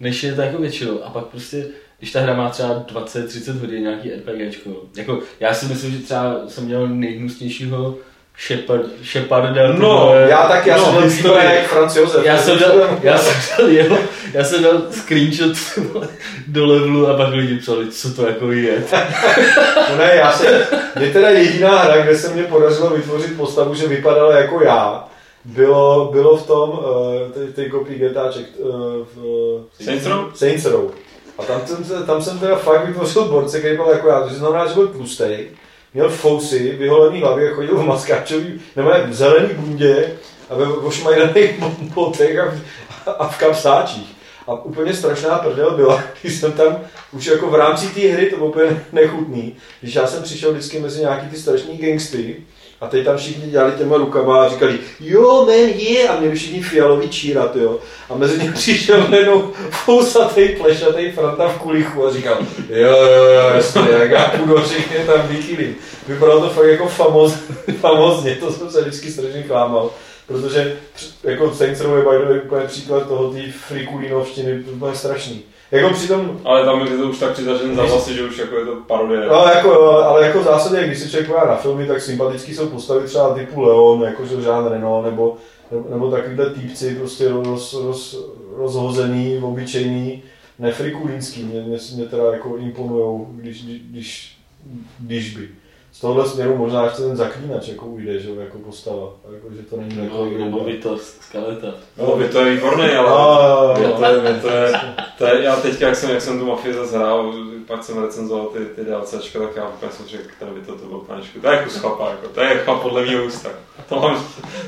[0.00, 1.04] než je to jako většinou.
[1.04, 1.66] A pak prostě,
[1.98, 6.40] když ta hra má třeba 20-30 hodin nějaký RPGčko, jako já si myslím, že třeba
[6.48, 7.98] jsem měl nejhnusnějšího
[8.46, 9.72] Shepard, Sheparda.
[9.72, 11.40] No, Já tak, já no, jsem byl historii.
[11.40, 12.24] týpek jak Franz Josef.
[12.24, 12.72] Já jsem dal,
[13.02, 13.98] já jsem dal, jeho,
[14.34, 15.52] já jsem dal screenshot
[16.46, 18.82] do levelu a pak lidi psali, co to jako je.
[19.90, 20.54] No ne, já jsem,
[20.98, 25.04] mě teda jediná hra, kde se mě podařilo vytvořit postavu, že vypadala jako já,
[25.44, 28.72] bylo, bylo v tom, uh, ty, ty kopí GTAček, uh,
[29.16, 30.24] v Saints Row?
[30.34, 30.90] Saints Row.
[31.38, 34.28] A tam, jsem, se- tam jsem teda fakt vytvořil borce, který byl jako já, to
[34.34, 35.46] znamená, že byl tlustej,
[35.94, 40.12] měl fousy, vyholený hlavě, chodil v maskáčový, nebo ne, v zelený bundě
[40.50, 41.58] a ve ošmajdaných
[41.94, 44.16] botech a, a v kapsáčích.
[44.46, 46.80] A úplně strašná prdel byla, když jsem tam
[47.12, 50.78] už jako v rámci té hry, to bylo úplně nechutný, když já jsem přišel vždycky
[50.78, 52.36] mezi nějaký ty strašný gangsty
[52.80, 56.62] a teď tam všichni dělali těma rukama a říkali, jo, man, je, a měli všichni
[56.62, 57.78] fialový čírat, jo.
[58.10, 63.50] A mezi ně přišel najednou fousatý, plešatý franta v kulichu a říkal, jo, jo, jo,
[63.54, 64.62] jasně, jak já půjdu
[64.98, 65.76] je tam vykýlím.
[66.08, 67.34] Vypadalo to fakt jako famos,
[67.80, 69.90] famozně, to jsem se vždycky strašně klámal.
[70.26, 70.76] Protože
[71.24, 75.42] jako Saints Row je úplně příklad toho té frikulínovštiny, to bylo strašný.
[75.72, 76.40] Jako přitom...
[76.44, 79.20] Ale tam je to už tak přitažen za vlasy, že už jako je to parodie.
[79.20, 82.68] No, jako, ale jako v zásadě, když se člověk podívá na filmy, tak sympatický jsou
[82.68, 85.36] postavy třeba typu Leon, jakože Jean Reno, nebo,
[85.70, 90.22] nebo, nebo takovýhle týpci prostě roz, roz, rozhozený, obyčejný,
[90.58, 94.36] nefrikulínský, mě, mě, mě teda jako imponujou, když, když,
[94.98, 95.48] když by
[96.00, 99.12] z tohohle směru možná ještě ten zaklínač jako ujde, že jako postava.
[99.32, 101.66] Jako, že to není jako no, nebo by to skeleta.
[101.98, 104.72] No, by to je výborný, ale no, je to, je, to, je,
[105.18, 107.34] to je, já teď, jak jsem, jak jsem tu mafii zase hrál,
[107.66, 110.86] pak jsem recenzoval ty, ty DLCčka, tak já úplně jsem řekl, ten by to, to
[110.86, 111.40] byl panečku.
[111.40, 113.48] To je kus chlapa, jako, to je chlap podle mého ústa.
[113.88, 114.24] To mám,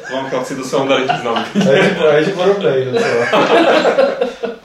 [0.09, 1.45] to mám chlapci, to se vám tady znám.
[2.09, 2.69] A je podobný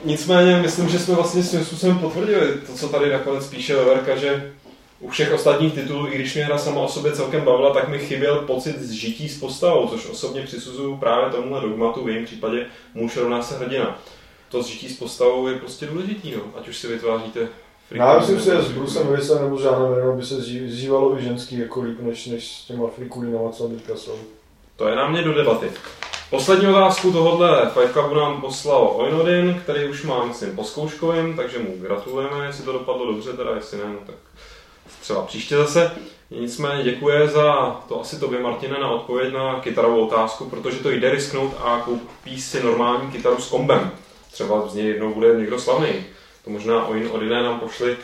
[0.04, 4.52] Nicméně, myslím, že jsme vlastně svým způsobem potvrdili to, co tady nakonec píše Leverka, že
[5.00, 7.98] u všech ostatních titulů, i když mě hra sama o sobě celkem bavila, tak mi
[7.98, 13.16] chyběl pocit zžití s postavou, což osobně přisuzuju právě tomuhle dogmatu, v jejím případě muž
[13.16, 13.98] rovná se hrdina.
[14.48, 16.42] To zžití s postavou je prostě důležitý, no.
[16.56, 17.48] ať už si vytváříte
[17.90, 21.22] já myslím si, že s Brucem Willisem nebo s Žánem Renou by se zžívalo i
[21.22, 24.18] ženský jako líp, než, než s těma frikulínama, co teďka jsou.
[24.76, 25.70] To je na mě do debaty.
[26.30, 31.58] Poslední otázku tohohle Fight Clubu nám poslal Oinodin, který už má, myslím, po zkouškovém, takže
[31.58, 34.16] mu gratulujeme, jestli to dopadlo dobře, teda jestli ne, no tak
[35.00, 35.92] třeba příště zase.
[36.30, 41.10] Nicméně děkuje za to asi tobě, Martine, na odpověď na kytarovou otázku, protože to jde
[41.10, 43.90] risknout a koupí si normální kytaru s kombem.
[44.32, 45.88] Třeba z něj jednou bude někdo slavný.
[46.44, 47.96] To možná Oin Odiné nám pošli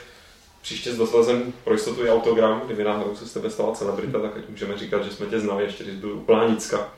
[0.63, 4.37] příště s dotazem pro jistotu i autogram, kdyby náhodou se z tebe stala celebrita, tak
[4.37, 6.89] ať můžeme říkat, že jsme tě znali ještě, když byl úplná nicka.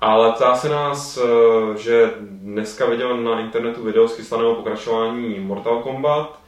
[0.00, 5.82] Ale ptá se nás, eh, že dneska viděl na internetu video z chystaného pokračování Mortal
[5.82, 6.41] Kombat,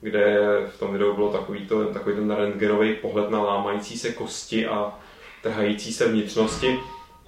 [0.00, 0.38] kde
[0.68, 4.92] v tom videu bylo takový, to, takový ten rentgenový pohled na lámající se kosti a
[5.42, 6.78] trhající se vnitřnosti.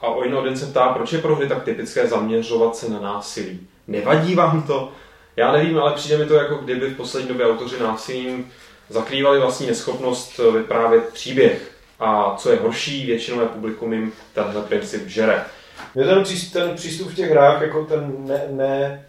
[0.01, 3.69] A Oin se ptá, proč je pro hry tak typické zaměřovat se na násilí.
[3.87, 4.93] Nevadí vám to?
[5.37, 8.51] Já nevím, ale přijde mi to jako kdyby v poslední době autoři násilím
[8.89, 11.73] zakrývali vlastní neschopnost vyprávět příběh.
[12.01, 15.45] A co je horší, většinové publikum jim tenhle princip žere.
[15.95, 19.07] Mě ten, ten přístup v těch hrách, jako ten ne, ne,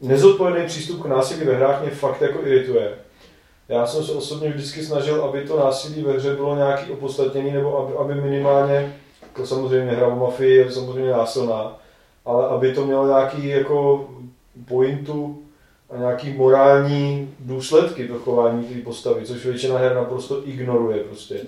[0.00, 2.94] nezodpovědný přístup k násilí ve hrách mě fakt jako irituje.
[3.68, 7.78] Já jsem se osobně vždycky snažil, aby to násilí ve hře bylo nějaký opodstatněný, nebo
[7.78, 8.96] aby, aby minimálně,
[9.36, 11.78] to samozřejmě hra o mafii je samozřejmě násilná,
[12.24, 14.08] ale aby to mělo nějaký jako
[14.68, 15.42] pointu
[15.90, 21.40] a nějaký morální důsledky to chování té postavy, což většina her naprosto ignoruje prostě.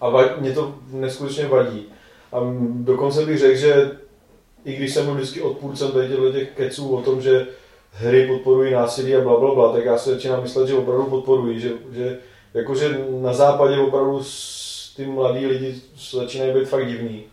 [0.00, 1.86] A vad, mě to neskutečně vadí.
[2.32, 2.36] A
[2.72, 3.90] dokonce bych řekl, že
[4.68, 7.46] i když jsem byl vždycky odpůrcem tady těch keců o tom, že
[7.92, 11.60] hry podporují násilí a bla, bla, bla, tak já se začínám myslet, že opravdu podporují,
[11.60, 12.18] že, že
[12.54, 14.22] jakože na západě opravdu
[14.96, 15.74] ty mladí lidi
[16.10, 17.24] začínají být fakt divný.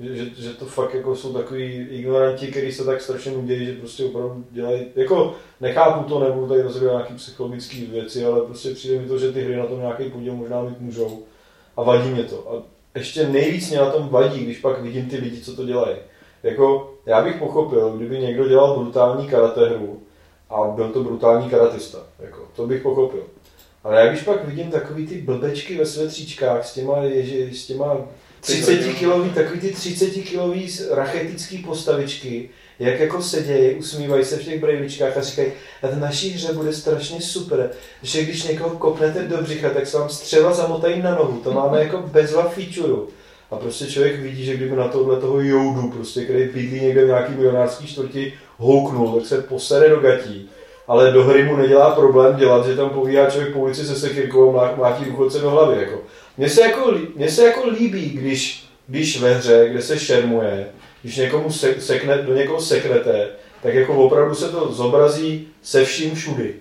[0.00, 3.72] Že, že, že, to fakt jako jsou takový ignoranti, kteří se tak strašně nudějí, že
[3.72, 9.00] prostě opravdu dělají, jako nechápu to, nebudu tady rozhodovat nějaké psychologické věci, ale prostě přijde
[9.00, 11.22] mi to, že ty hry na tom nějaký podíl možná mít můžou
[11.76, 12.52] a vadí mě to.
[12.52, 12.62] A
[12.98, 15.96] ještě nejvíc mě na tom vadí, když pak vidím ty lidi, co to dělají.
[16.42, 20.02] Jako, já bych pochopil, kdyby někdo dělal brutální karate hru
[20.50, 21.98] a byl to brutální karatista.
[22.20, 23.22] Jako, to bych pochopil.
[23.84, 27.96] Ale já když pak vidím takový ty blbečky ve svetříčkách s těma, ježi, s těma
[28.40, 34.60] 30 kilový, takový ty 30 kilový rachetický postavičky, jak jako sedějí, usmívají se v těch
[34.60, 35.52] brejličkách a říkají,
[35.82, 37.70] a v naší hře bude strašně super,
[38.02, 41.82] že když někoho kopnete do břicha, tak se vám střeva zamotají na nohu, to máme
[41.82, 43.12] jako bezva feature.
[43.50, 47.06] A prostě člověk vidí, že kdyby na tohle toho joudu, prostě, který bydlí někde v
[47.06, 50.50] nějaký milionářský čtvrti, houknul, tak se posere do gatí.
[50.86, 54.58] Ale do hry mu nedělá problém dělat, že tam povídá člověk po ulici se sekirkou
[54.58, 55.80] a mlátí důchodce do hlavy.
[55.80, 56.02] Jako.
[56.36, 60.66] Mně se jako, mně se jako líbí, když, když ve hře, kde se šermuje,
[61.02, 63.28] když někomu se, sekne, do někoho seknete,
[63.62, 66.54] tak jako opravdu se to zobrazí se vším všudy.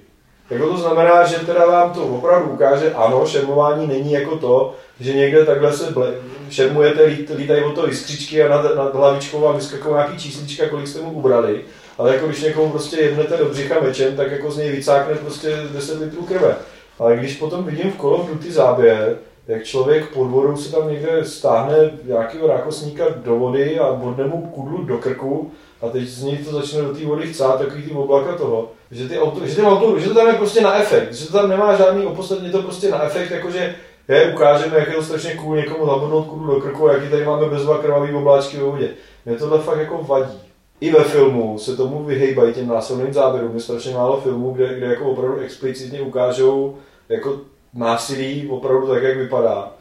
[0.49, 5.14] Jako to znamená, že teda vám to opravdu ukáže, ano, šermování není jako to, že
[5.14, 6.14] někde takhle se ble,
[6.49, 10.88] šermujete, lít, lítají o to jiskřičky a nad, nad hlavičkou vám vyskakují nějaký číslička, kolik
[10.88, 11.61] jste mu ubrali.
[11.98, 15.57] Ale jako když někomu prostě jednete do břicha mečem, tak jako z něj vycákne prostě
[15.74, 16.56] 10 litrů krve.
[16.99, 19.18] Ale když potom vidím v of Duty záběr,
[19.48, 24.41] jak člověk pod vodou se tam někde stáhne nějakého rákosníka do vody a bodne mu
[24.41, 25.52] kudlu do krku
[25.82, 29.07] a teď z něj to začne do té vody chcát, takový ty oblaka toho, že,
[29.07, 31.49] ty auto, že, ty auto, že to tam je prostě na efekt, že to tam
[31.49, 33.76] nemá žádný opodstatně, to prostě na efekt, jakože
[34.07, 37.45] je, ukážeme, jak je to strašně cool někomu zabodnout kudlu do krku, jaký tady máme
[37.45, 38.89] bezva krvavý obláčky ve vodě.
[39.26, 40.39] Mě tohle fakt jako vadí.
[40.81, 43.55] I ve filmu se tomu vyhejbají těm násilným záběrům.
[43.55, 46.76] Je strašně málo filmů, kde, kde jako opravdu explicitně ukážou
[47.09, 47.39] jako
[47.73, 49.72] násilí opravdu tak, jak vypadá.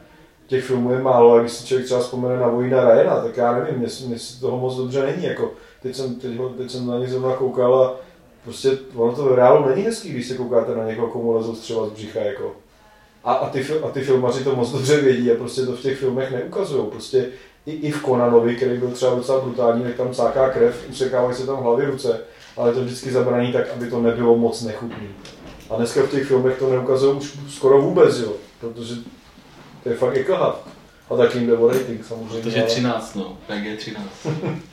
[0.47, 3.53] Těch filmů je málo, a když si člověk třeba vzpomene na Vojna Ryana, tak já
[3.53, 5.23] nevím, mně, mně toho moc dobře není.
[5.23, 5.51] Jako,
[5.81, 7.95] teď, jsem, teď, teď jsem na ně zrovna koukal a
[8.47, 11.87] prostě ono to v reálu není hezký, když se koukáte na někoho, komu lezou střeva
[11.87, 12.55] z břicha, jako.
[13.23, 15.97] A, a, ty, a ty filmaři to moc dobře vědí a prostě to v těch
[15.97, 16.87] filmech neukazují.
[16.87, 17.29] Prostě
[17.65, 21.45] i, i v Conanovi, který byl třeba docela brutální, tak tam sáká krev, usekávají se
[21.45, 22.19] tam hlavy, ruce,
[22.57, 25.09] ale to vždycky zabraní tak, aby to nebylo moc nechutný.
[25.69, 28.95] A dneska v těch filmech to neukazují už skoro vůbec, jo, protože
[29.83, 30.67] to je fakt eklhat.
[31.09, 32.41] A tak jim jde o rating samozřejmě.
[32.41, 34.27] Protože 13, no, PG 13.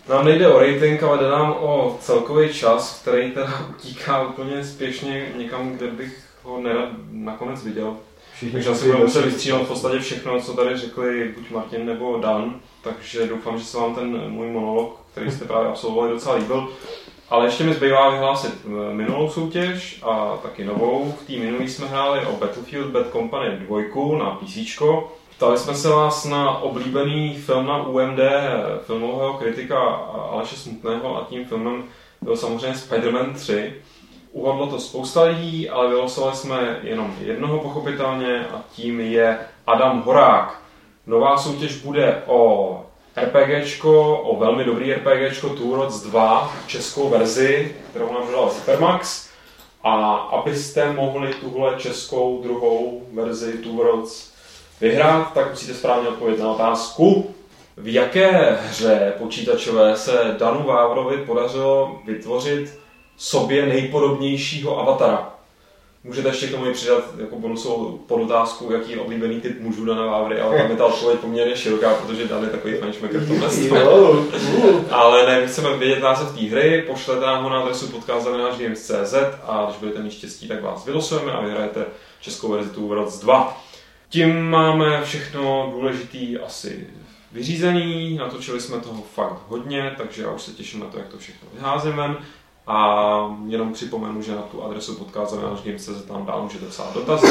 [0.09, 5.29] Nám nejde o rating, ale jde nám o celkový čas, který teda utíká úplně spěšně
[5.37, 7.97] někam, kde bych ho nerad nakonec viděl.
[8.35, 12.19] Všichni takže asi budeme muset vystříhat v podstatě všechno, co tady řekli buď Martin nebo
[12.19, 16.69] Dan, takže doufám, že se vám ten můj monolog, který jste právě absolvovali, docela líbil.
[17.31, 21.15] Ale ještě mi zbývá vyhlásit eh, minulou soutěž a taky novou.
[21.23, 24.83] V té minulý jsme hráli o Battlefield Bad Company 2 na PC.
[25.45, 28.19] Ptali jsme se vás na oblíbený film na UMD
[28.87, 29.79] filmového kritika
[30.31, 31.85] Aleše Smutného a tím filmem
[32.23, 33.75] byl samozřejmě Spider-Man 3.
[34.33, 40.63] Uhodlo to spousta lidí, ale vylosovali jsme jenom jednoho pochopitelně a tím je Adam Horák.
[41.07, 42.83] Nová soutěž bude o
[43.17, 49.29] RPGčko, o velmi dobrý RPGčko Roads 2, českou verzi, kterou nám dodal Supermax.
[49.83, 54.34] A abyste mohli tuhle českou druhou verzi Roads
[54.81, 57.35] vyhrát, tak musíte správně odpovědět na otázku,
[57.77, 62.79] v jaké hře počítačové se Danu Vávrovi podařilo vytvořit
[63.17, 65.31] sobě nejpodobnějšího avatara.
[66.05, 70.41] Můžete ještě k tomu přidat jako bonusovou podotázku, jaký je oblíbený typ mužů Dana Vávry,
[70.41, 73.51] ale tam je ta odpověď poměrně široká, protože Dan je takový fanšmaker v tomhle
[74.91, 79.15] Ale ne, my chceme vědět název té hry, pošlete nám ho na adresu podcast.games.cz
[79.47, 81.85] a když budete mít štěstí, tak vás vylosujeme a vyhrajete
[82.21, 83.63] českou verzi Tour 2.
[84.15, 86.87] Tím máme všechno důležité asi
[87.33, 91.19] vyřízený, natočili jsme toho fakt hodně, takže já už se těším na to, jak to
[91.19, 92.17] všechno vyházíme.
[92.67, 97.27] A jenom připomenu, že na tu adresu podcast.games.cz tam dál můžete psát dotazy.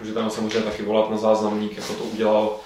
[0.00, 2.56] Můžete nám samozřejmě taky volat na záznamník, jako to udělal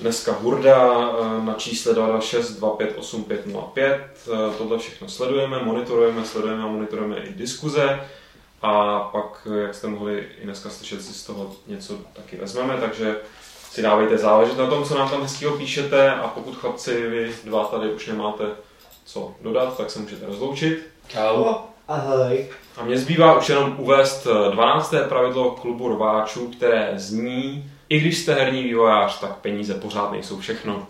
[0.00, 3.94] dneska Hurda eh, na čísle 226 258505.
[3.94, 8.00] Eh, tohle všechno sledujeme, monitorujeme, sledujeme a monitorujeme i diskuze.
[8.62, 13.16] A pak, jak jste mohli i dneska slyšet, si z toho něco taky vezmeme, takže
[13.70, 17.64] si dávejte záležet na tom, co nám tam hezkýho píšete a pokud chlapci vy dva
[17.64, 18.44] tady už nemáte
[19.04, 20.88] co dodat, tak se můžete rozloučit.
[21.08, 21.44] Čau.
[21.88, 22.46] Ahoj.
[22.76, 24.94] A mě zbývá už jenom uvést 12.
[25.08, 30.86] pravidlo klubu rváčů, které zní, i když jste herní vývojář, tak peníze pořád nejsou všechno.